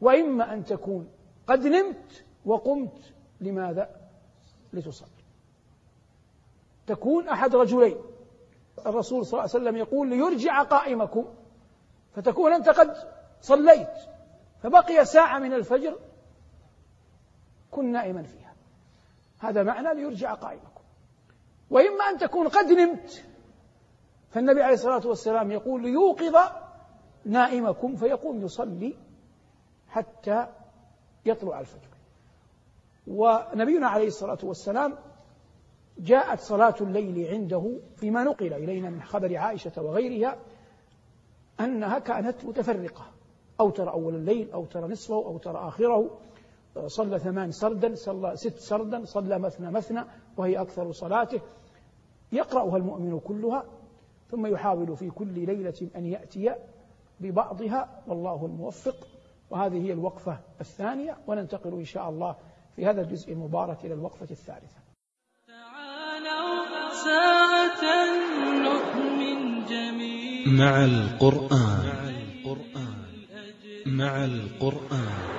وإما 0.00 0.54
أن 0.54 0.64
تكون 0.64 1.08
قد 1.46 1.66
نمت 1.66 2.24
وقمت 2.44 3.12
لماذا؟ 3.40 4.00
لتصلي. 4.72 5.08
تكون 6.86 7.28
أحد 7.28 7.54
رجلين. 7.54 7.96
الرسول 8.86 9.26
صلى 9.26 9.32
الله 9.32 9.50
عليه 9.54 9.62
وسلم 9.64 9.76
يقول 9.76 10.08
ليرجع 10.08 10.62
قائمكم. 10.62 11.24
فتكون 12.14 12.52
أنت 12.52 12.68
قد 12.68 12.96
صليت. 13.40 13.94
فبقي 14.62 15.04
ساعة 15.04 15.38
من 15.38 15.52
الفجر 15.52 15.98
كن 17.70 17.92
نائما 17.92 18.22
فيها. 18.22 18.54
هذا 19.38 19.62
معنى 19.62 19.94
ليرجع 19.94 20.34
قائمكم. 20.34 20.82
وإما 21.70 22.04
أن 22.04 22.18
تكون 22.18 22.48
قد 22.48 22.72
نمت 22.72 23.24
فالنبي 24.30 24.62
عليه 24.62 24.74
الصلاة 24.74 25.06
والسلام 25.06 25.50
يقول 25.50 25.82
ليوقظ 25.82 26.36
نائمكم 27.28 27.96
فيقوم 27.96 28.40
يصلي 28.40 28.94
حتى 29.88 30.46
يطلع 31.26 31.60
الفجر. 31.60 31.88
ونبينا 33.06 33.86
عليه 33.88 34.06
الصلاة 34.06 34.38
والسلام 34.42 34.94
جاءت 35.98 36.40
صلاة 36.40 36.74
الليل 36.80 37.28
عنده 37.28 37.80
فيما 37.96 38.24
نقل 38.24 38.52
إلينا 38.52 38.90
من 38.90 39.02
خبر 39.02 39.36
عائشة 39.36 39.82
وغيرها 39.82 40.36
أنها 41.60 41.98
كانت 41.98 42.44
متفرقة. 42.44 43.06
أو 43.60 43.70
ترى 43.70 43.90
أول 43.90 44.14
الليل 44.14 44.52
أو 44.52 44.64
ترى 44.64 44.88
نصفه 44.88 45.14
أو 45.14 45.38
ترى 45.38 45.68
آخره. 45.68 46.18
صلى 46.86 47.18
ثمان 47.18 47.50
سردا 47.50 47.94
صلى 47.94 48.36
ست 48.36 48.58
سردا 48.58 49.04
صلى 49.04 49.38
مثنى 49.38 49.70
مثنى 49.70 50.04
وهي 50.36 50.60
أكثر 50.60 50.92
صلاته. 50.92 51.40
يقرأها 52.32 52.76
المؤمن 52.76 53.20
كلها 53.20 53.64
ثم 54.30 54.46
يحاول 54.46 54.96
في 54.96 55.10
كل 55.10 55.46
ليلة 55.46 55.90
أن 55.96 56.06
يأتي 56.06 56.54
ببعضها 57.20 58.02
والله 58.06 58.46
الموفق. 58.46 59.08
وهذه 59.50 59.86
هي 59.86 59.92
الوقفة 59.92 60.38
الثانية 60.60 61.16
وننتقل 61.26 61.72
إن 61.72 61.84
شاء 61.84 62.08
الله 62.08 62.36
في 62.76 62.86
هذا 62.86 63.00
الجزء 63.00 63.32
المبارك 63.32 63.84
إلى 63.84 63.94
الوقفة 63.94 64.26
الثالثة. 64.30 64.78
تعالوا 65.46 66.90
ساعة 67.04 67.84
نؤمن 68.62 69.66
جميعا. 69.66 70.48
مع 70.58 70.84
القرآن. 70.84 72.08
مع 73.86 74.24
القرآن. 74.24 75.38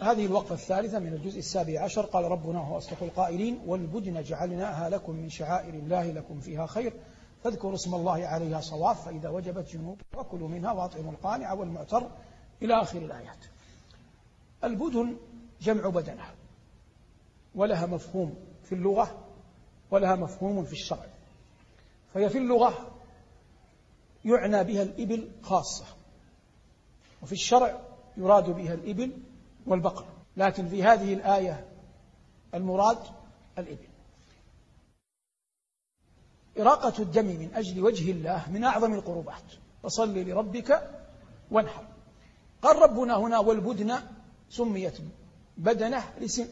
هذه 0.00 0.26
الوقفة 0.26 0.54
الثالثة 0.54 0.98
من 0.98 1.12
الجزء 1.12 1.38
السابع 1.38 1.80
عشر. 1.80 2.02
قال 2.02 2.24
ربنا 2.24 2.58
هو 2.58 2.76
أصدق 2.76 3.02
القائلين 3.02 3.60
والبدن 3.66 4.22
جعلناها 4.22 4.88
لكم 4.88 5.16
من 5.16 5.28
شعائر 5.28 5.74
الله 5.74 6.12
لكم 6.12 6.40
فيها 6.40 6.66
خير. 6.66 6.92
فاذكروا 7.44 7.74
اسم 7.74 7.94
الله 7.94 8.26
عليها 8.26 8.60
صواف 8.60 9.04
فإذا 9.04 9.28
وجبت 9.28 9.68
جنوب 9.72 10.00
وكلوا 10.16 10.48
منها 10.48 10.72
وأطعموا 10.72 11.12
القانع 11.12 11.52
والمعتر 11.52 12.10
إلى 12.62 12.82
آخر 12.82 12.98
الآيات. 12.98 13.44
البدن 14.64 15.16
جمع 15.60 15.88
بدنة 15.88 16.24
ولها 17.54 17.86
مفهوم 17.86 18.34
في 18.64 18.74
اللغة 18.74 19.24
ولها 19.90 20.16
مفهوم 20.16 20.64
في 20.64 20.72
الشرع. 20.72 21.06
فهي 22.14 22.28
في 22.30 22.38
اللغة 22.38 22.90
يعنى 24.24 24.64
بها 24.64 24.82
الإبل 24.82 25.30
خاصة 25.42 25.84
وفي 27.22 27.32
الشرع 27.32 27.80
يراد 28.16 28.50
بها 28.50 28.74
الإبل 28.74 29.12
والبقر 29.66 30.04
لكن 30.36 30.68
في 30.68 30.82
هذه 30.82 31.14
الآية 31.14 31.68
المراد 32.54 32.98
الإبل. 33.58 33.88
إراقة 36.60 37.02
الدم 37.02 37.26
من 37.26 37.50
أجل 37.54 37.84
وجه 37.84 38.10
الله 38.10 38.50
من 38.50 38.64
أعظم 38.64 38.94
القربات. 38.94 39.42
فصل 39.82 40.18
لربك 40.18 40.90
وانحر. 41.50 41.84
قال 42.62 42.76
ربنا 42.76 43.16
هنا 43.16 43.38
والبدن 43.38 43.94
سميت 44.50 44.94
بدنة 45.56 46.04
لسن 46.20 46.46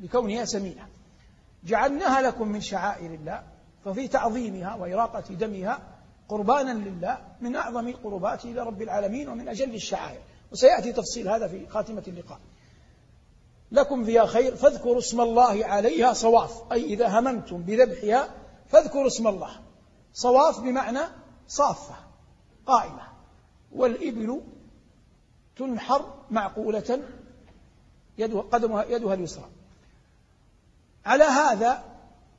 لكونها 0.00 0.44
سمينة. 0.44 0.88
جعلناها 1.64 2.22
لكم 2.22 2.48
من 2.48 2.60
شعائر 2.60 3.14
الله 3.14 3.42
ففي 3.84 4.08
تعظيمها 4.08 4.74
وإراقة 4.74 5.34
دمها 5.34 5.78
قربانا 6.28 6.72
لله 6.72 7.18
من 7.40 7.56
أعظم 7.56 7.88
القربات 7.88 8.44
إلى 8.44 8.60
رب 8.60 8.82
العالمين 8.82 9.28
ومن 9.28 9.48
أجل 9.48 9.74
الشعائر. 9.74 10.20
وسيأتي 10.52 10.92
تفصيل 10.92 11.28
هذا 11.28 11.48
في 11.48 11.66
خاتمة 11.66 12.02
اللقاء. 12.08 12.40
لكم 13.72 14.04
فيها 14.04 14.26
خير 14.26 14.56
فاذكروا 14.56 14.98
اسم 14.98 15.20
الله 15.20 15.64
عليها 15.64 16.12
صواف 16.12 16.72
أي 16.72 16.84
إذا 16.84 17.18
هممتم 17.18 17.62
بذبحها 17.62 18.41
فاذكروا 18.72 19.06
اسم 19.06 19.28
الله. 19.28 19.60
صواف 20.14 20.60
بمعنى 20.60 21.00
صافة 21.48 21.94
قائمة. 22.66 23.02
والإبل 23.72 24.40
تنحر 25.56 26.14
معقولة 26.30 27.02
يدها 28.18 28.42
قدمها 28.42 28.84
يدها 28.84 29.14
اليسرى. 29.14 29.48
على 31.06 31.24
هذا 31.24 31.84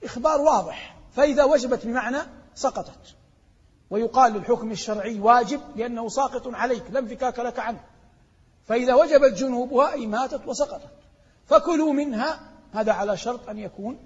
إخبار 0.03 0.41
واضح. 0.41 0.97
فإذا 1.15 1.43
وجبت 1.43 1.85
بمعنى 1.85 2.17
سقطت. 2.55 3.15
ويقال 3.89 4.33
للحكم 4.33 4.71
الشرعي 4.71 5.19
واجب 5.19 5.61
لأنه 5.75 6.09
ساقط 6.09 6.47
عليك 6.47 6.83
لا 6.91 6.99
انفكاك 6.99 7.39
لك 7.39 7.59
عنه. 7.59 7.83
فإذا 8.65 8.93
وجبت 8.93 9.33
جنوبها 9.33 9.91
أي 9.91 10.07
ماتت 10.07 10.47
وسقطت. 10.47 10.91
فكلوا 11.45 11.93
منها 11.93 12.39
هذا 12.73 12.91
على 12.91 13.17
شرط 13.17 13.49
أن 13.49 13.57
يكون 13.57 13.99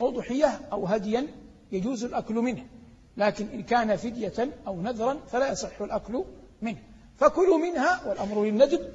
أضحية 0.00 0.60
أو 0.72 0.86
هديا 0.86 1.43
يجوز 1.74 2.04
الأكل 2.04 2.34
منه 2.34 2.66
لكن 3.16 3.48
إن 3.48 3.62
كان 3.62 3.96
فدية 3.96 4.50
أو 4.66 4.82
نذرا 4.82 5.18
فلا 5.28 5.52
يصح 5.52 5.80
الأكل 5.80 6.24
منه. 6.62 6.78
فكلوا 7.18 7.58
منها 7.58 8.08
والأمر 8.08 8.44
للندب 8.44 8.92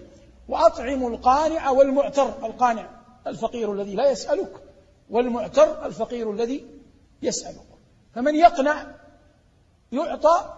وأطعموا 0.49 1.09
القانع 1.09 1.69
والمعتر. 1.69 2.45
القانع 2.45 2.89
الفقير 3.27 3.73
الذي 3.73 3.95
لا 3.95 4.11
يسألك 4.11 4.51
والمعتر 5.09 5.85
الفقير 5.85 6.31
الذي 6.31 6.65
يسألك. 7.21 7.65
فمن 8.15 8.35
يقنع 8.35 8.85
يعطى 9.91 10.53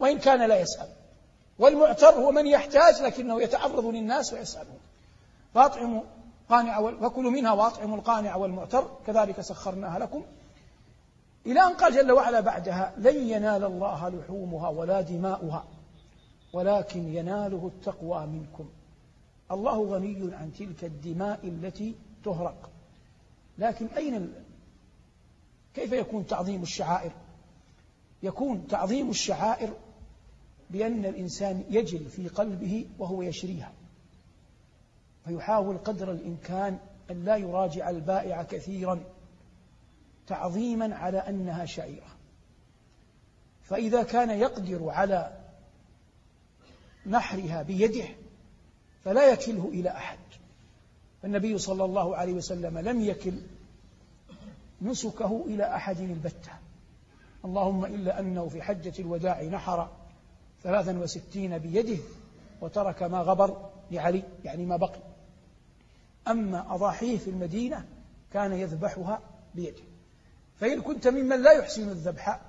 وإن 0.00 0.18
كان 0.18 0.48
لا 0.48 0.60
يسأل. 0.60 0.88
والمعتر 1.58 2.10
هو 2.10 2.30
من 2.30 2.46
يحتاج 2.46 3.02
لكنه 3.02 3.42
يتعرض 3.42 3.84
للناس 3.84 4.32
ويسألهم. 4.32 4.78
فأطعموا 5.54 6.02
قانع 6.50 6.90
فكلوا 7.00 7.30
منها 7.30 7.52
وأطعموا 7.52 7.96
القانع 7.96 8.36
والمعتر. 8.36 8.90
كذلك 9.06 9.40
سخرناها 9.40 9.98
لكم. 9.98 10.24
إلى 11.48 11.60
أن 11.60 11.74
قال 11.74 11.94
جل 11.94 12.12
وعلا 12.12 12.40
بعدها 12.40 12.94
لن 12.98 13.28
ينال 13.28 13.64
الله 13.64 14.08
لحومها 14.08 14.68
ولا 14.68 15.00
دماؤها 15.00 15.64
ولكن 16.52 17.14
يناله 17.14 17.70
التقوى 17.74 18.26
منكم. 18.26 18.68
الله 19.50 19.84
غني 19.84 20.34
عن 20.34 20.52
تلك 20.52 20.84
الدماء 20.84 21.40
التي 21.44 21.94
تهرق. 22.24 22.70
لكن 23.58 23.86
أين. 23.86 24.32
كيف 25.74 25.92
يكون 25.92 26.26
تعظيم 26.26 26.62
الشعائر؟ 26.62 27.12
يكون 28.22 28.66
تعظيم 28.66 29.10
الشعائر 29.10 29.74
بأن 30.70 31.04
الإنسان 31.04 31.64
يجل 31.70 32.04
في 32.04 32.28
قلبه 32.28 32.86
وهو 32.98 33.22
يشريها. 33.22 33.72
فيحاول 35.24 35.78
قدر 35.78 36.12
الإمكان 36.12 36.78
أن 37.10 37.24
لا 37.24 37.36
يراجع 37.36 37.90
البائع 37.90 38.42
كثيرا. 38.42 39.00
تعظيما 40.28 40.96
على 40.96 41.18
أنها 41.18 41.64
شعيرة. 41.64 42.06
فإذا 43.62 44.02
كان 44.02 44.30
يقدر 44.30 44.88
على 44.90 45.38
نحرها 47.06 47.62
بيده 47.62 48.04
فلا 49.04 49.32
يكله 49.32 49.68
إلى 49.72 49.90
أحد. 49.90 50.18
فالنبي 51.22 51.58
صلى 51.58 51.84
الله 51.84 52.16
عليه 52.16 52.32
وسلم 52.32 52.78
لم 52.78 53.00
يكل 53.00 53.34
نسكه 54.82 55.44
إلى 55.46 55.74
أحد 55.74 56.00
البتة. 56.00 56.52
اللهم 57.44 57.84
إلا 57.84 58.20
أنه 58.20 58.48
في 58.48 58.62
حجة 58.62 58.92
الوداع 58.98 59.42
نحر 59.42 59.88
ثلاثا 60.62 60.98
وستين 60.98 61.58
بيده 61.58 62.02
وترك 62.60 63.02
ما 63.02 63.18
غبر 63.18 63.70
لعلي 63.90 64.22
يعني 64.44 64.66
ما 64.66 64.76
بقي. 64.76 65.00
أما 66.28 66.74
أضاحيه 66.74 67.18
في 67.18 67.30
المدينة 67.30 67.86
كان 68.32 68.52
يذبحها 68.52 69.20
بيده. 69.54 69.87
فإن 70.60 70.80
كنت 70.80 71.08
ممن 71.08 71.42
لا 71.42 71.52
يحسن 71.52 71.88
الذبح 71.88 72.40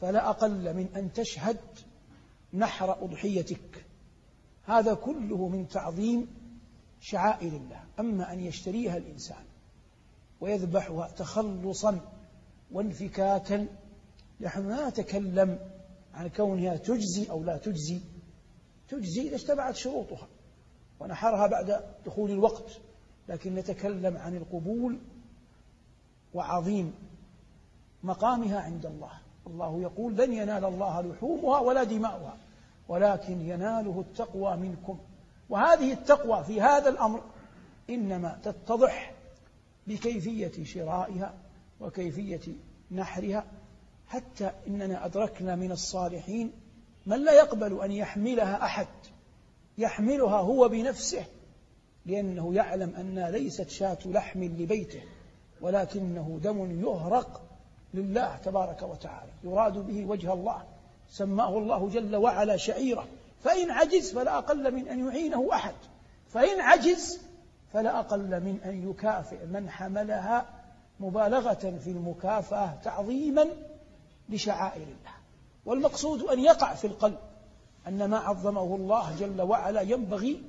فلا 0.00 0.30
أقل 0.30 0.74
من 0.74 0.88
أن 0.96 1.12
تشهد 1.12 1.58
نحر 2.54 3.04
أضحيتك. 3.04 3.84
هذا 4.64 4.94
كله 4.94 5.48
من 5.48 5.68
تعظيم 5.68 6.28
شعائر 7.00 7.52
الله. 7.52 7.84
أما 8.00 8.32
أن 8.32 8.40
يشتريها 8.40 8.96
الإنسان 8.96 9.44
ويذبحها 10.40 11.08
تخلصا 11.08 12.00
وانفكاكا 12.72 13.66
نحن 14.40 14.68
لا 14.68 14.88
نتكلم 14.88 15.58
عن 16.14 16.28
كونها 16.28 16.76
تجزي 16.76 17.30
أو 17.30 17.44
لا 17.44 17.56
تجزي. 17.56 18.00
تجزي 18.88 19.28
إذا 19.28 19.34
اجتمعت 19.34 19.76
شروطها 19.76 20.28
ونحرها 21.00 21.46
بعد 21.46 21.84
دخول 22.06 22.30
الوقت 22.30 22.70
لكن 23.28 23.54
نتكلم 23.54 24.16
عن 24.16 24.36
القبول 24.36 24.98
وعظيم 26.34 26.94
مقامها 28.02 28.60
عند 28.60 28.86
الله. 28.86 29.10
الله 29.46 29.80
يقول 29.80 30.16
لن 30.16 30.32
ينال 30.32 30.64
الله 30.64 31.02
لحومها 31.02 31.58
ولا 31.60 31.84
دماؤها 31.84 32.36
ولكن 32.88 33.40
يناله 33.40 34.00
التقوى 34.00 34.56
منكم. 34.56 34.98
وهذه 35.48 35.92
التقوى 35.92 36.44
في 36.44 36.60
هذا 36.60 36.88
الأمر 36.88 37.22
إنما 37.90 38.38
تتضح 38.44 39.14
بكيفية 39.86 40.64
شرائها 40.64 41.34
وكيفية 41.80 42.52
نحرها. 42.90 43.44
حتى 44.08 44.50
إننا 44.66 45.06
أدركنا 45.06 45.56
من 45.56 45.72
الصالحين 45.72 46.52
من 47.06 47.24
لا 47.24 47.32
يقبل 47.32 47.80
أن 47.80 47.92
يحملها 47.92 48.64
أحد 48.64 48.86
يحملها 49.78 50.36
هو 50.36 50.68
بنفسه 50.68 51.24
لأنه 52.06 52.54
يعلم 52.54 52.94
أنها 52.94 53.30
ليست 53.30 53.68
شاة 53.68 53.98
لحم 54.06 54.44
لبيته 54.44 55.02
ولكنه 55.60 56.40
دم 56.42 56.80
يهرق 56.80 57.42
لله 57.96 58.36
تبارك 58.36 58.82
وتعالى. 58.82 59.30
يراد 59.44 59.78
به 59.78 60.04
وجه 60.04 60.32
الله. 60.32 60.62
سماه 61.10 61.58
الله 61.58 61.88
جل 61.88 62.16
وعلا 62.16 62.56
شعيرا. 62.56 63.06
فإن 63.44 63.70
عجز 63.70 64.12
فلا 64.12 64.38
أقل 64.38 64.74
من 64.74 64.88
أن 64.88 65.08
يعينه 65.08 65.48
أحد. 65.52 65.74
فإن 66.28 66.60
عجز 66.60 67.20
فلا 67.72 67.98
أقل 67.98 68.40
من 68.40 68.60
أن 68.64 68.90
يكافئ 68.90 69.46
من 69.46 69.70
حملها 69.70 70.46
مبالغة 71.00 71.78
في 71.84 71.90
المكافأة 71.90 72.74
تعظيما 72.84 73.46
لشعائر 74.28 74.82
الله. 74.82 75.16
والمقصود 75.66 76.22
أن 76.22 76.38
يقع 76.38 76.74
في 76.74 76.86
القلب. 76.86 77.18
أن 77.88 78.04
ما 78.04 78.18
عظمه 78.18 78.76
الله 78.76 79.16
جل 79.20 79.42
وعلا 79.42 79.80
ينبغي 79.80 80.42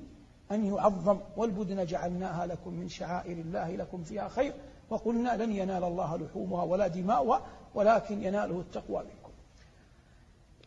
أن 0.51 0.65
يعظم. 0.65 1.19
والبدن 1.37 1.85
جعلناها 1.85 2.45
لكم 2.45 2.73
من 2.73 2.89
شعائر 2.89 3.37
الله 3.37 3.75
لكم 3.75 4.03
فيها 4.03 4.27
خير. 4.27 4.53
وقلنا 4.89 5.43
لن 5.43 5.51
ينال 5.51 5.83
الله 5.83 6.17
لحومها 6.17 6.63
ولا 6.63 6.87
دماؤها 6.87 7.45
ولكن 7.75 8.23
يناله 8.23 8.59
التقوى 8.59 9.03
منكم. 9.03 9.31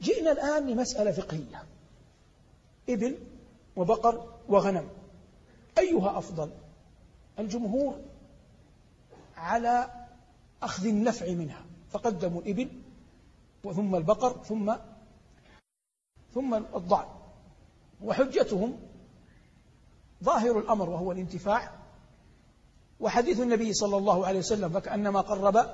جئنا 0.02 0.32
الآن 0.32 0.66
لمسألة 0.66 1.12
فقهية. 1.12 1.64
إبل 2.88 3.18
وبقر 3.76 4.26
وغنم. 4.48 4.88
أيها 5.78 6.18
أفضل 6.18 6.50
الجمهور 7.38 7.94
على 9.36 9.90
أخذ 10.62 10.86
النفع 10.86 11.30
منها. 11.30 11.64
فقدموا 11.90 12.42
الإبل 12.42 12.68
وثم 13.64 13.94
البقر 13.94 14.42
ثم 14.42 14.74
ثم 16.34 16.54
الضعن 16.54 17.08
وحجتهم 18.02 18.78
ظاهر 20.24 20.58
الأمر 20.58 20.90
وهو 20.90 21.12
الانتفاع 21.12 21.79
وحديث 23.00 23.40
النبي 23.40 23.72
صلى 23.72 23.96
الله 23.96 24.26
عليه 24.26 24.38
وسلم 24.38 24.68
فكأنما 24.68 25.20
قرب 25.20 25.66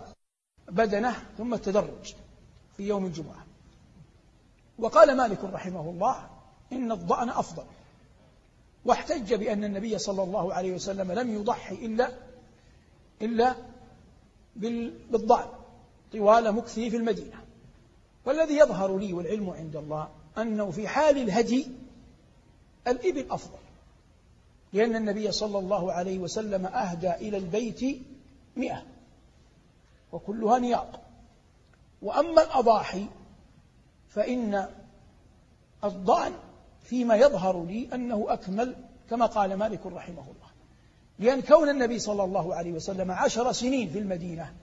بدنه 0.69 1.17
ثم 1.39 1.55
التدرج 1.55 2.15
في 2.77 2.89
يوم 2.89 3.07
الجمعة. 3.07 3.47
وقال 4.79 5.17
مالك 5.17 5.45
رحمه 5.45 5.91
الله 5.91 6.29
إن 6.73 6.93
الضأن 6.93 7.29
أفضل 7.29 7.65
واحتج 8.85 9.35
بأن 9.35 9.65
النبي 9.65 9.99
صلى 9.99 10.23
الله 10.23 10.55
عليه 10.55 10.75
وسلم 10.75 11.13
لم 11.13 11.35
يضحي 11.35 11.75
إلا 11.75 12.13
إلا 13.23 13.55
بالضأن 15.11 15.49
طوال 16.13 16.53
مكثه 16.53 16.89
في 16.89 16.97
المدينة. 16.97 17.45
والذي 18.25 18.57
يظهر 18.57 18.99
لي 18.99 19.13
والعلم 19.13 19.51
عند 19.51 19.77
الله 19.77 20.09
أنه 20.39 20.71
في 20.71 20.89
حال 20.89 21.19
الهدي 21.19 21.67
الإبل 22.87 23.27
أفضل. 23.31 23.66
لأن 24.73 24.97
النبي 24.97 25.33
صلى 25.33 25.59
الله 25.59 25.93
عليه 25.93 26.19
وسلم 26.19 26.67
أهدى 26.67 27.11
إلى 27.11 27.37
البيت 27.37 28.03
مئة 28.57 28.83
وكلها 30.13 30.59
نياط 30.59 31.01
وأما 32.03 32.43
الأضاحي 32.43 33.07
فإن 34.09 34.69
الضأن 35.85 36.33
فيما 36.83 37.17
يظهر 37.17 37.65
لي 37.65 37.89
أنه 37.95 38.27
أكمل 38.29 38.77
كما 39.11 39.27
قال 39.27 39.55
مالك 39.55 39.87
رحمه 39.87 40.23
الله. 40.23 40.47
لأن 41.19 41.41
كون 41.43 41.69
النبي 41.69 41.99
صلى 41.99 42.25
الله 42.25 42.55
عليه 42.55 42.73
وسلم 42.73 43.11
عشر 43.11 43.53
سنين 43.53 43.89
في 43.89 43.99
المدينة 43.99 44.55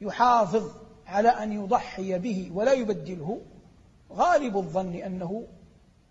يحافظ 0.00 0.70
على 1.06 1.28
أن 1.28 1.52
يضحي 1.52 2.18
به 2.18 2.50
ولا 2.54 2.72
يبدله 2.72 3.40
غالب 4.12 4.56
الظن 4.56 4.94
أنه 4.94 5.46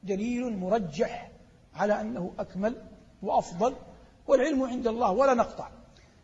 دليل 0.04 0.58
مرجح 0.58 1.32
على 1.76 2.02
أنه 2.02 2.34
أكمل 2.40 2.76
وأفضل 3.26 3.76
والعلم 4.28 4.64
عند 4.64 4.88
الله 4.88 5.12
ولا 5.12 5.34
نقطع. 5.34 5.70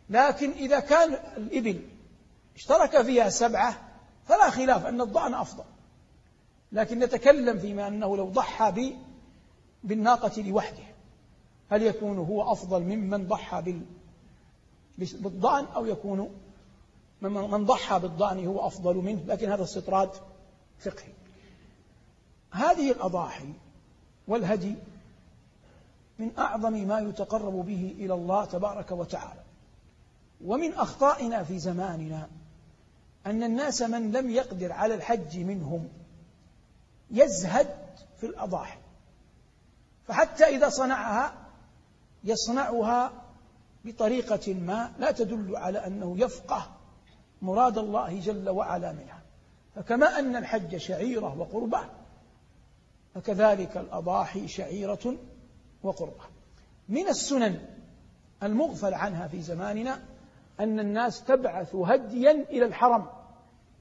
لكن 0.10 0.52
إذا 0.52 0.80
كان 0.80 1.14
الإبل 1.38 1.82
اشترك 2.56 3.02
فيها 3.02 3.30
سبعة 3.30 3.90
فلا 4.26 4.50
خلاف 4.50 4.86
أن 4.86 5.02
الضأن 5.02 5.34
أفضل. 5.34 5.64
لكن 6.72 7.00
نتكلم 7.00 7.60
فيما 7.60 7.88
أنه 7.88 8.18
لو 8.18 8.26
ضحى 8.26 8.96
بالناقة 9.84 10.42
لوحده 10.42 10.84
هل 11.70 11.84
يكون 11.84 12.18
هو 12.18 12.52
أفضل 12.52 12.82
ممن 12.82 13.28
ضحى 13.28 13.82
بالضأن 14.98 15.66
أو 15.66 15.86
يكون 15.86 16.36
من 17.22 17.66
ضحى 17.66 18.00
بالضأن 18.00 18.46
هو 18.46 18.68
أفضل 18.68 18.96
منه؟ 18.96 19.24
لكن 19.28 19.52
هذا 19.52 19.64
استطراد 19.64 20.10
فقهي. 20.80 21.14
هذه 22.52 22.92
الأضاحي 22.92 23.54
والهدي 24.28 24.76
من 26.22 26.38
أعظم 26.38 26.74
ما 26.74 27.00
يتقرب 27.00 27.66
به 27.66 27.96
إلى 28.00 28.14
الله 28.14 28.46
تبارك 28.46 28.92
وتعالى. 28.92 29.42
ومن 30.46 30.74
أخطائنا 30.74 31.44
في 31.44 31.60
زماننا 31.60 32.30
أن 33.26 33.44
الناس 33.44 33.82
من 33.82 34.12
لم 34.12 34.30
يقدر 34.30 34.72
على 34.72 34.94
الحج 34.94 35.38
منهم 35.40 35.90
يزهد 37.12 37.76
في 38.18 38.26
الأضاحي. 38.26 38.80
فحتى 40.08 40.44
إذا 40.44 40.70
صنعها 40.70 41.34
يصنعها 42.24 43.14
بطريقة 43.86 44.54
ما 44.54 44.92
لا 45.00 45.12
تدل 45.12 45.56
على 45.56 45.88
أنه 45.88 46.20
يفقه 46.20 46.72
مراد 47.42 47.78
الله 47.78 48.20
جل 48.20 48.50
وعلا 48.50 48.92
منها. 48.92 49.22
فكما 49.76 50.20
أن 50.20 50.36
الحج 50.36 50.78
شعيرة 50.78 51.40
وقربة 51.40 51.80
فكذلك 53.16 53.78
الأضاحي 53.78 54.48
شعيرة 54.48 55.18
وقربة. 55.84 56.24
من 56.90 57.08
السنن 57.08 57.60
المغفل 58.44 58.94
عنها 58.94 59.28
في 59.28 59.42
زماننا 59.42 60.00
أن 60.60 60.80
الناس 60.80 61.24
تبعث 61.24 61.76
هديا 61.76 62.32
إلى 62.32 62.66
الحرم 62.66 63.06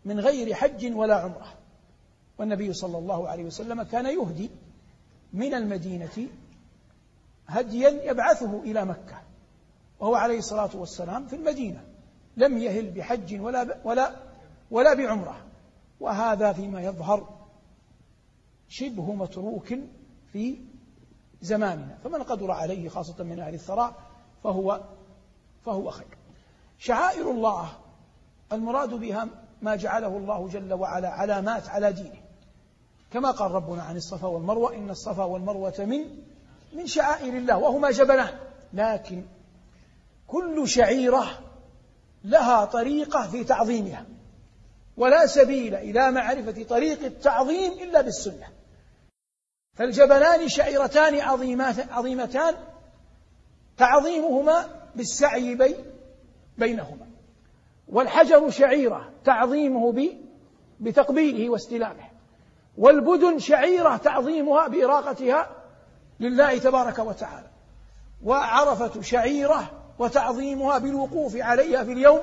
من 0.04 0.20
غير 0.20 0.54
حج 0.54 0.92
ولا 0.94 1.14
عمرة. 1.14 1.54
والنبي 2.38 2.72
صلى 2.72 2.98
الله 2.98 3.28
عليه 3.28 3.44
وسلم 3.44 3.82
كان 3.82 4.06
يهدي 4.06 4.50
من 5.32 5.54
المدينة 5.54 6.28
هديا 7.46 7.88
يبعثه 8.10 8.60
إلى 8.62 8.84
مكة. 8.84 9.22
وهو 10.00 10.14
عليه 10.14 10.38
الصلاة 10.38 10.70
والسلام 10.74 11.26
في 11.26 11.36
المدينة. 11.36 11.84
لم 12.36 12.58
يهل 12.58 12.90
بحج 12.90 13.40
ولا 13.40 13.76
ولا 13.84 14.16
ولا 14.70 14.94
بعمرة. 14.94 15.46
وهذا 16.00 16.52
فيما 16.52 16.80
يظهر 16.82 17.40
شبه 18.68 19.12
متروك 19.12 19.74
في 20.32 20.58
زماننا 21.42 21.98
فمن 22.04 22.22
قدر 22.22 22.50
عليه 22.50 22.88
خاصة 22.88 23.24
من 23.24 23.40
أهل 23.40 23.54
الثراء 23.54 23.94
فهو 24.44 24.80
فهو 25.66 25.90
خير. 25.90 26.18
شعائر 26.78 27.30
الله 27.30 27.68
المراد 28.52 28.94
بها 28.94 29.28
ما 29.62 29.76
جعله 29.76 30.16
الله 30.16 30.48
جل 30.48 30.72
وعلا 30.72 31.08
علامات 31.08 31.68
على 31.68 31.92
دينه. 31.92 32.20
كما 33.12 33.30
قال 33.30 33.50
ربنا 33.50 33.82
عن 33.82 33.96
الصفا 33.96 34.26
والمروة 34.26 34.74
إن 34.74 34.90
الصفا 34.90 35.24
والمروة 35.24 35.74
من 35.78 36.04
من 36.72 36.86
شعائر 36.86 37.36
الله 37.36 37.56
وهما 37.56 37.90
جبلان. 37.90 38.38
لكن 38.72 39.24
كل 40.26 40.68
شعيرة 40.68 41.26
لها 42.24 42.64
طريقة 42.64 43.30
في 43.30 43.44
تعظيمها 43.44 44.06
ولا 44.96 45.26
سبيل 45.26 45.74
إلى 45.74 46.10
معرفة 46.10 46.62
طريق 46.62 47.04
التعظيم 47.04 47.72
إلا 47.72 48.00
بالسنة. 48.00 48.46
فالجبلان 49.80 50.48
شعيرتان 50.48 51.20
عظيمتان 51.90 52.54
تعظيمهما 53.78 54.66
بالسعي 54.96 55.54
بي 55.54 55.76
بينهما. 56.58 57.06
والحجر 57.88 58.50
شعيرة 58.50 59.12
تعظيمه 59.24 59.92
بتقبيله 60.80 61.50
واستلامه. 61.50 62.04
والبدن 62.78 63.38
شعيرة 63.38 63.96
تعظيمها 63.96 64.68
بإراقتها 64.68 65.50
لله 66.20 66.58
تبارك 66.58 66.98
وتعالى. 66.98 67.50
وعرفة 68.24 69.00
شعيرة 69.00 69.70
وتعظيمها 69.98 70.78
بالوقوف 70.78 71.36
عليها 71.36 71.84
في 71.84 71.92
اليوم 71.92 72.20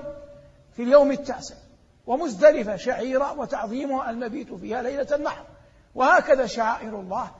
في 0.74 0.84
اليوم 0.84 1.12
التاسع. 1.12 1.56
ومزدلفة 2.08 2.76
شعيرة 2.76 3.40
وتعظيمها 3.40 4.10
المبيت 4.10 4.54
فيها 4.54 4.82
ليلة 4.82 5.16
النحر. 5.16 5.46
وهكذا 5.96 6.46
شعائر 6.46 7.00
الله 7.00 7.32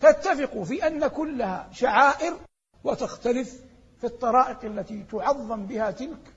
تتفق 0.00 0.62
في 0.62 0.86
أن 0.86 1.06
كلها 1.06 1.68
شعائر 1.72 2.36
وتختلف 2.84 3.60
في 4.00 4.06
الطرائق 4.06 4.64
التي 4.64 5.02
تعظم 5.12 5.66
بها 5.66 5.90
تلك 5.90 6.32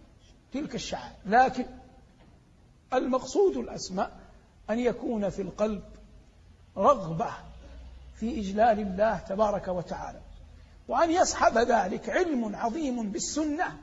تلك 0.54 0.76
الشعائر. 0.76 1.16
لكن 1.26 1.66
المقصود 2.94 3.58
الأسمى 3.58 4.08
أن 4.70 4.80
يكون 4.80 5.30
في 5.30 5.42
القلب 5.42 5.84
رغبة 6.78 7.32
في 8.16 8.40
إجلال 8.40 8.80
الله 8.80 9.18
تبارك 9.18 9.68
وتعالى 9.68 10.20
وأن 10.88 11.12
يصحب 11.12 11.58
ذلك 11.58 12.10
علم 12.10 12.56
عظيم 12.56 13.12
بالسنة 13.12 13.78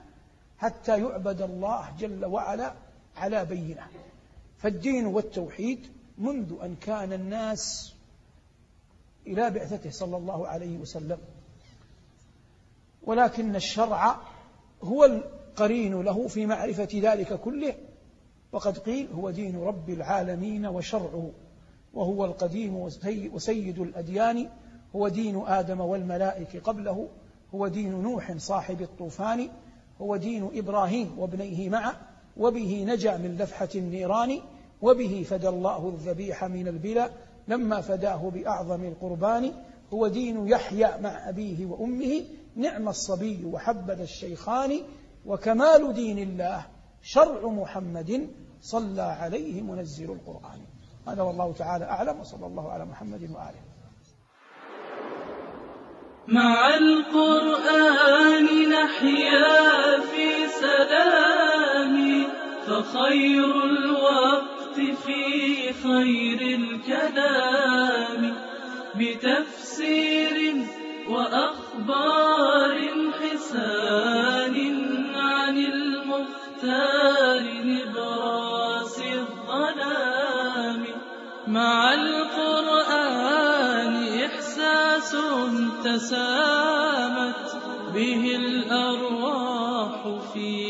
حتى 0.59 1.01
يعبد 1.01 1.43
الله 1.43 1.93
جل 1.99 2.25
وعلا 2.25 2.73
على 3.17 3.45
بينة. 3.45 3.87
فالدين 4.59 5.07
والتوحيد 5.07 5.93
منذ 6.19 6.55
أن 6.63 6.77
كان 6.77 7.13
الناس 7.13 7.96
إلى 9.27 9.51
بعثته 9.51 9.91
صلى 9.91 10.17
الله 10.17 10.49
عليه 10.49 10.79
وسلم. 10.79 11.19
ولكن 13.03 13.57
الشرع 13.57 14.17
هو 14.83 15.05
القرين 15.05 16.03
له 16.03 16.29
في 16.29 16.47
معرفة 16.47 16.89
ذلك 16.95 17.41
كله. 17.41 17.75
وقد 18.53 18.79
قيل 18.79 19.09
هو 19.13 19.31
دين 19.31 19.61
رب 19.61 19.91
العالمين 19.91 20.67
وشرعه. 20.67 21.31
وهو 21.95 22.25
القديم 22.25 22.77
وسيد 23.33 23.79
الأديان. 23.79 24.49
هو 24.97 25.09
دين 25.09 25.43
آدم 25.47 25.81
والملائكة 25.81 26.61
قبله. 26.61 27.09
هو 27.55 27.69
دين 27.69 28.03
نوح 28.03 28.37
صاحب 28.37 28.83
الطوفان. 28.83 29.49
هو 30.01 30.17
دين 30.17 30.51
إبراهيم 30.55 31.19
وابنيه 31.19 31.69
معه. 31.69 32.01
وبه 32.37 32.85
نجا 32.89 33.17
من 33.17 33.37
لفحة 33.37 33.69
النيران. 33.75 34.41
وبه 34.83 35.27
فدى 35.29 35.49
الله 35.49 35.89
الذبيح 35.89 36.45
من 36.45 36.69
البلا. 36.69 37.11
لما 37.49 37.81
فداه 37.81 38.31
بأعظم 38.31 38.85
القربان 38.85 39.53
هو 39.93 40.07
دين 40.07 40.49
يحيى 40.49 41.01
مع 41.01 41.29
أبيه 41.29 41.67
وأمه 41.67 42.25
نعم 42.57 42.89
الصبي 42.89 43.45
وحبذا 43.45 44.03
الشيخان 44.03 44.81
وكمال 45.27 45.93
دين 45.95 46.19
الله 46.19 46.67
شرع 47.03 47.49
محمد 47.49 48.31
صلى 48.61 49.03
عليه 49.03 49.63
منزل 49.63 50.13
القرآن. 50.13 50.61
هذا 51.09 51.23
والله 51.23 51.53
تعالى 51.53 51.85
أعلم 51.85 52.21
وصلى 52.21 52.47
الله 52.47 52.73
على 52.73 52.85
محمد 52.85 53.23
وآله. 53.23 53.63
مع 56.29 56.75
القرآن 56.77 58.45
نحيا 58.71 60.01
في 60.01 60.49
سلام 60.61 62.27
فخير 62.67 63.65
الوقت 63.65 64.56
في 64.77 65.73
خير 65.73 66.41
الكلام. 66.59 68.37
بتفسير 68.95 70.37
وأخبار 71.09 72.79
حسان 73.21 74.57
عن 75.15 75.57
المختار 75.59 77.43
نبراس 77.65 78.99
الظلام. 79.01 80.85
مع 81.47 81.95
القرآن 81.95 83.47
إحساس 84.25 85.17
تسامت 85.85 87.57
به 87.95 88.37
الأرواح 88.37 90.03
في 90.33 90.66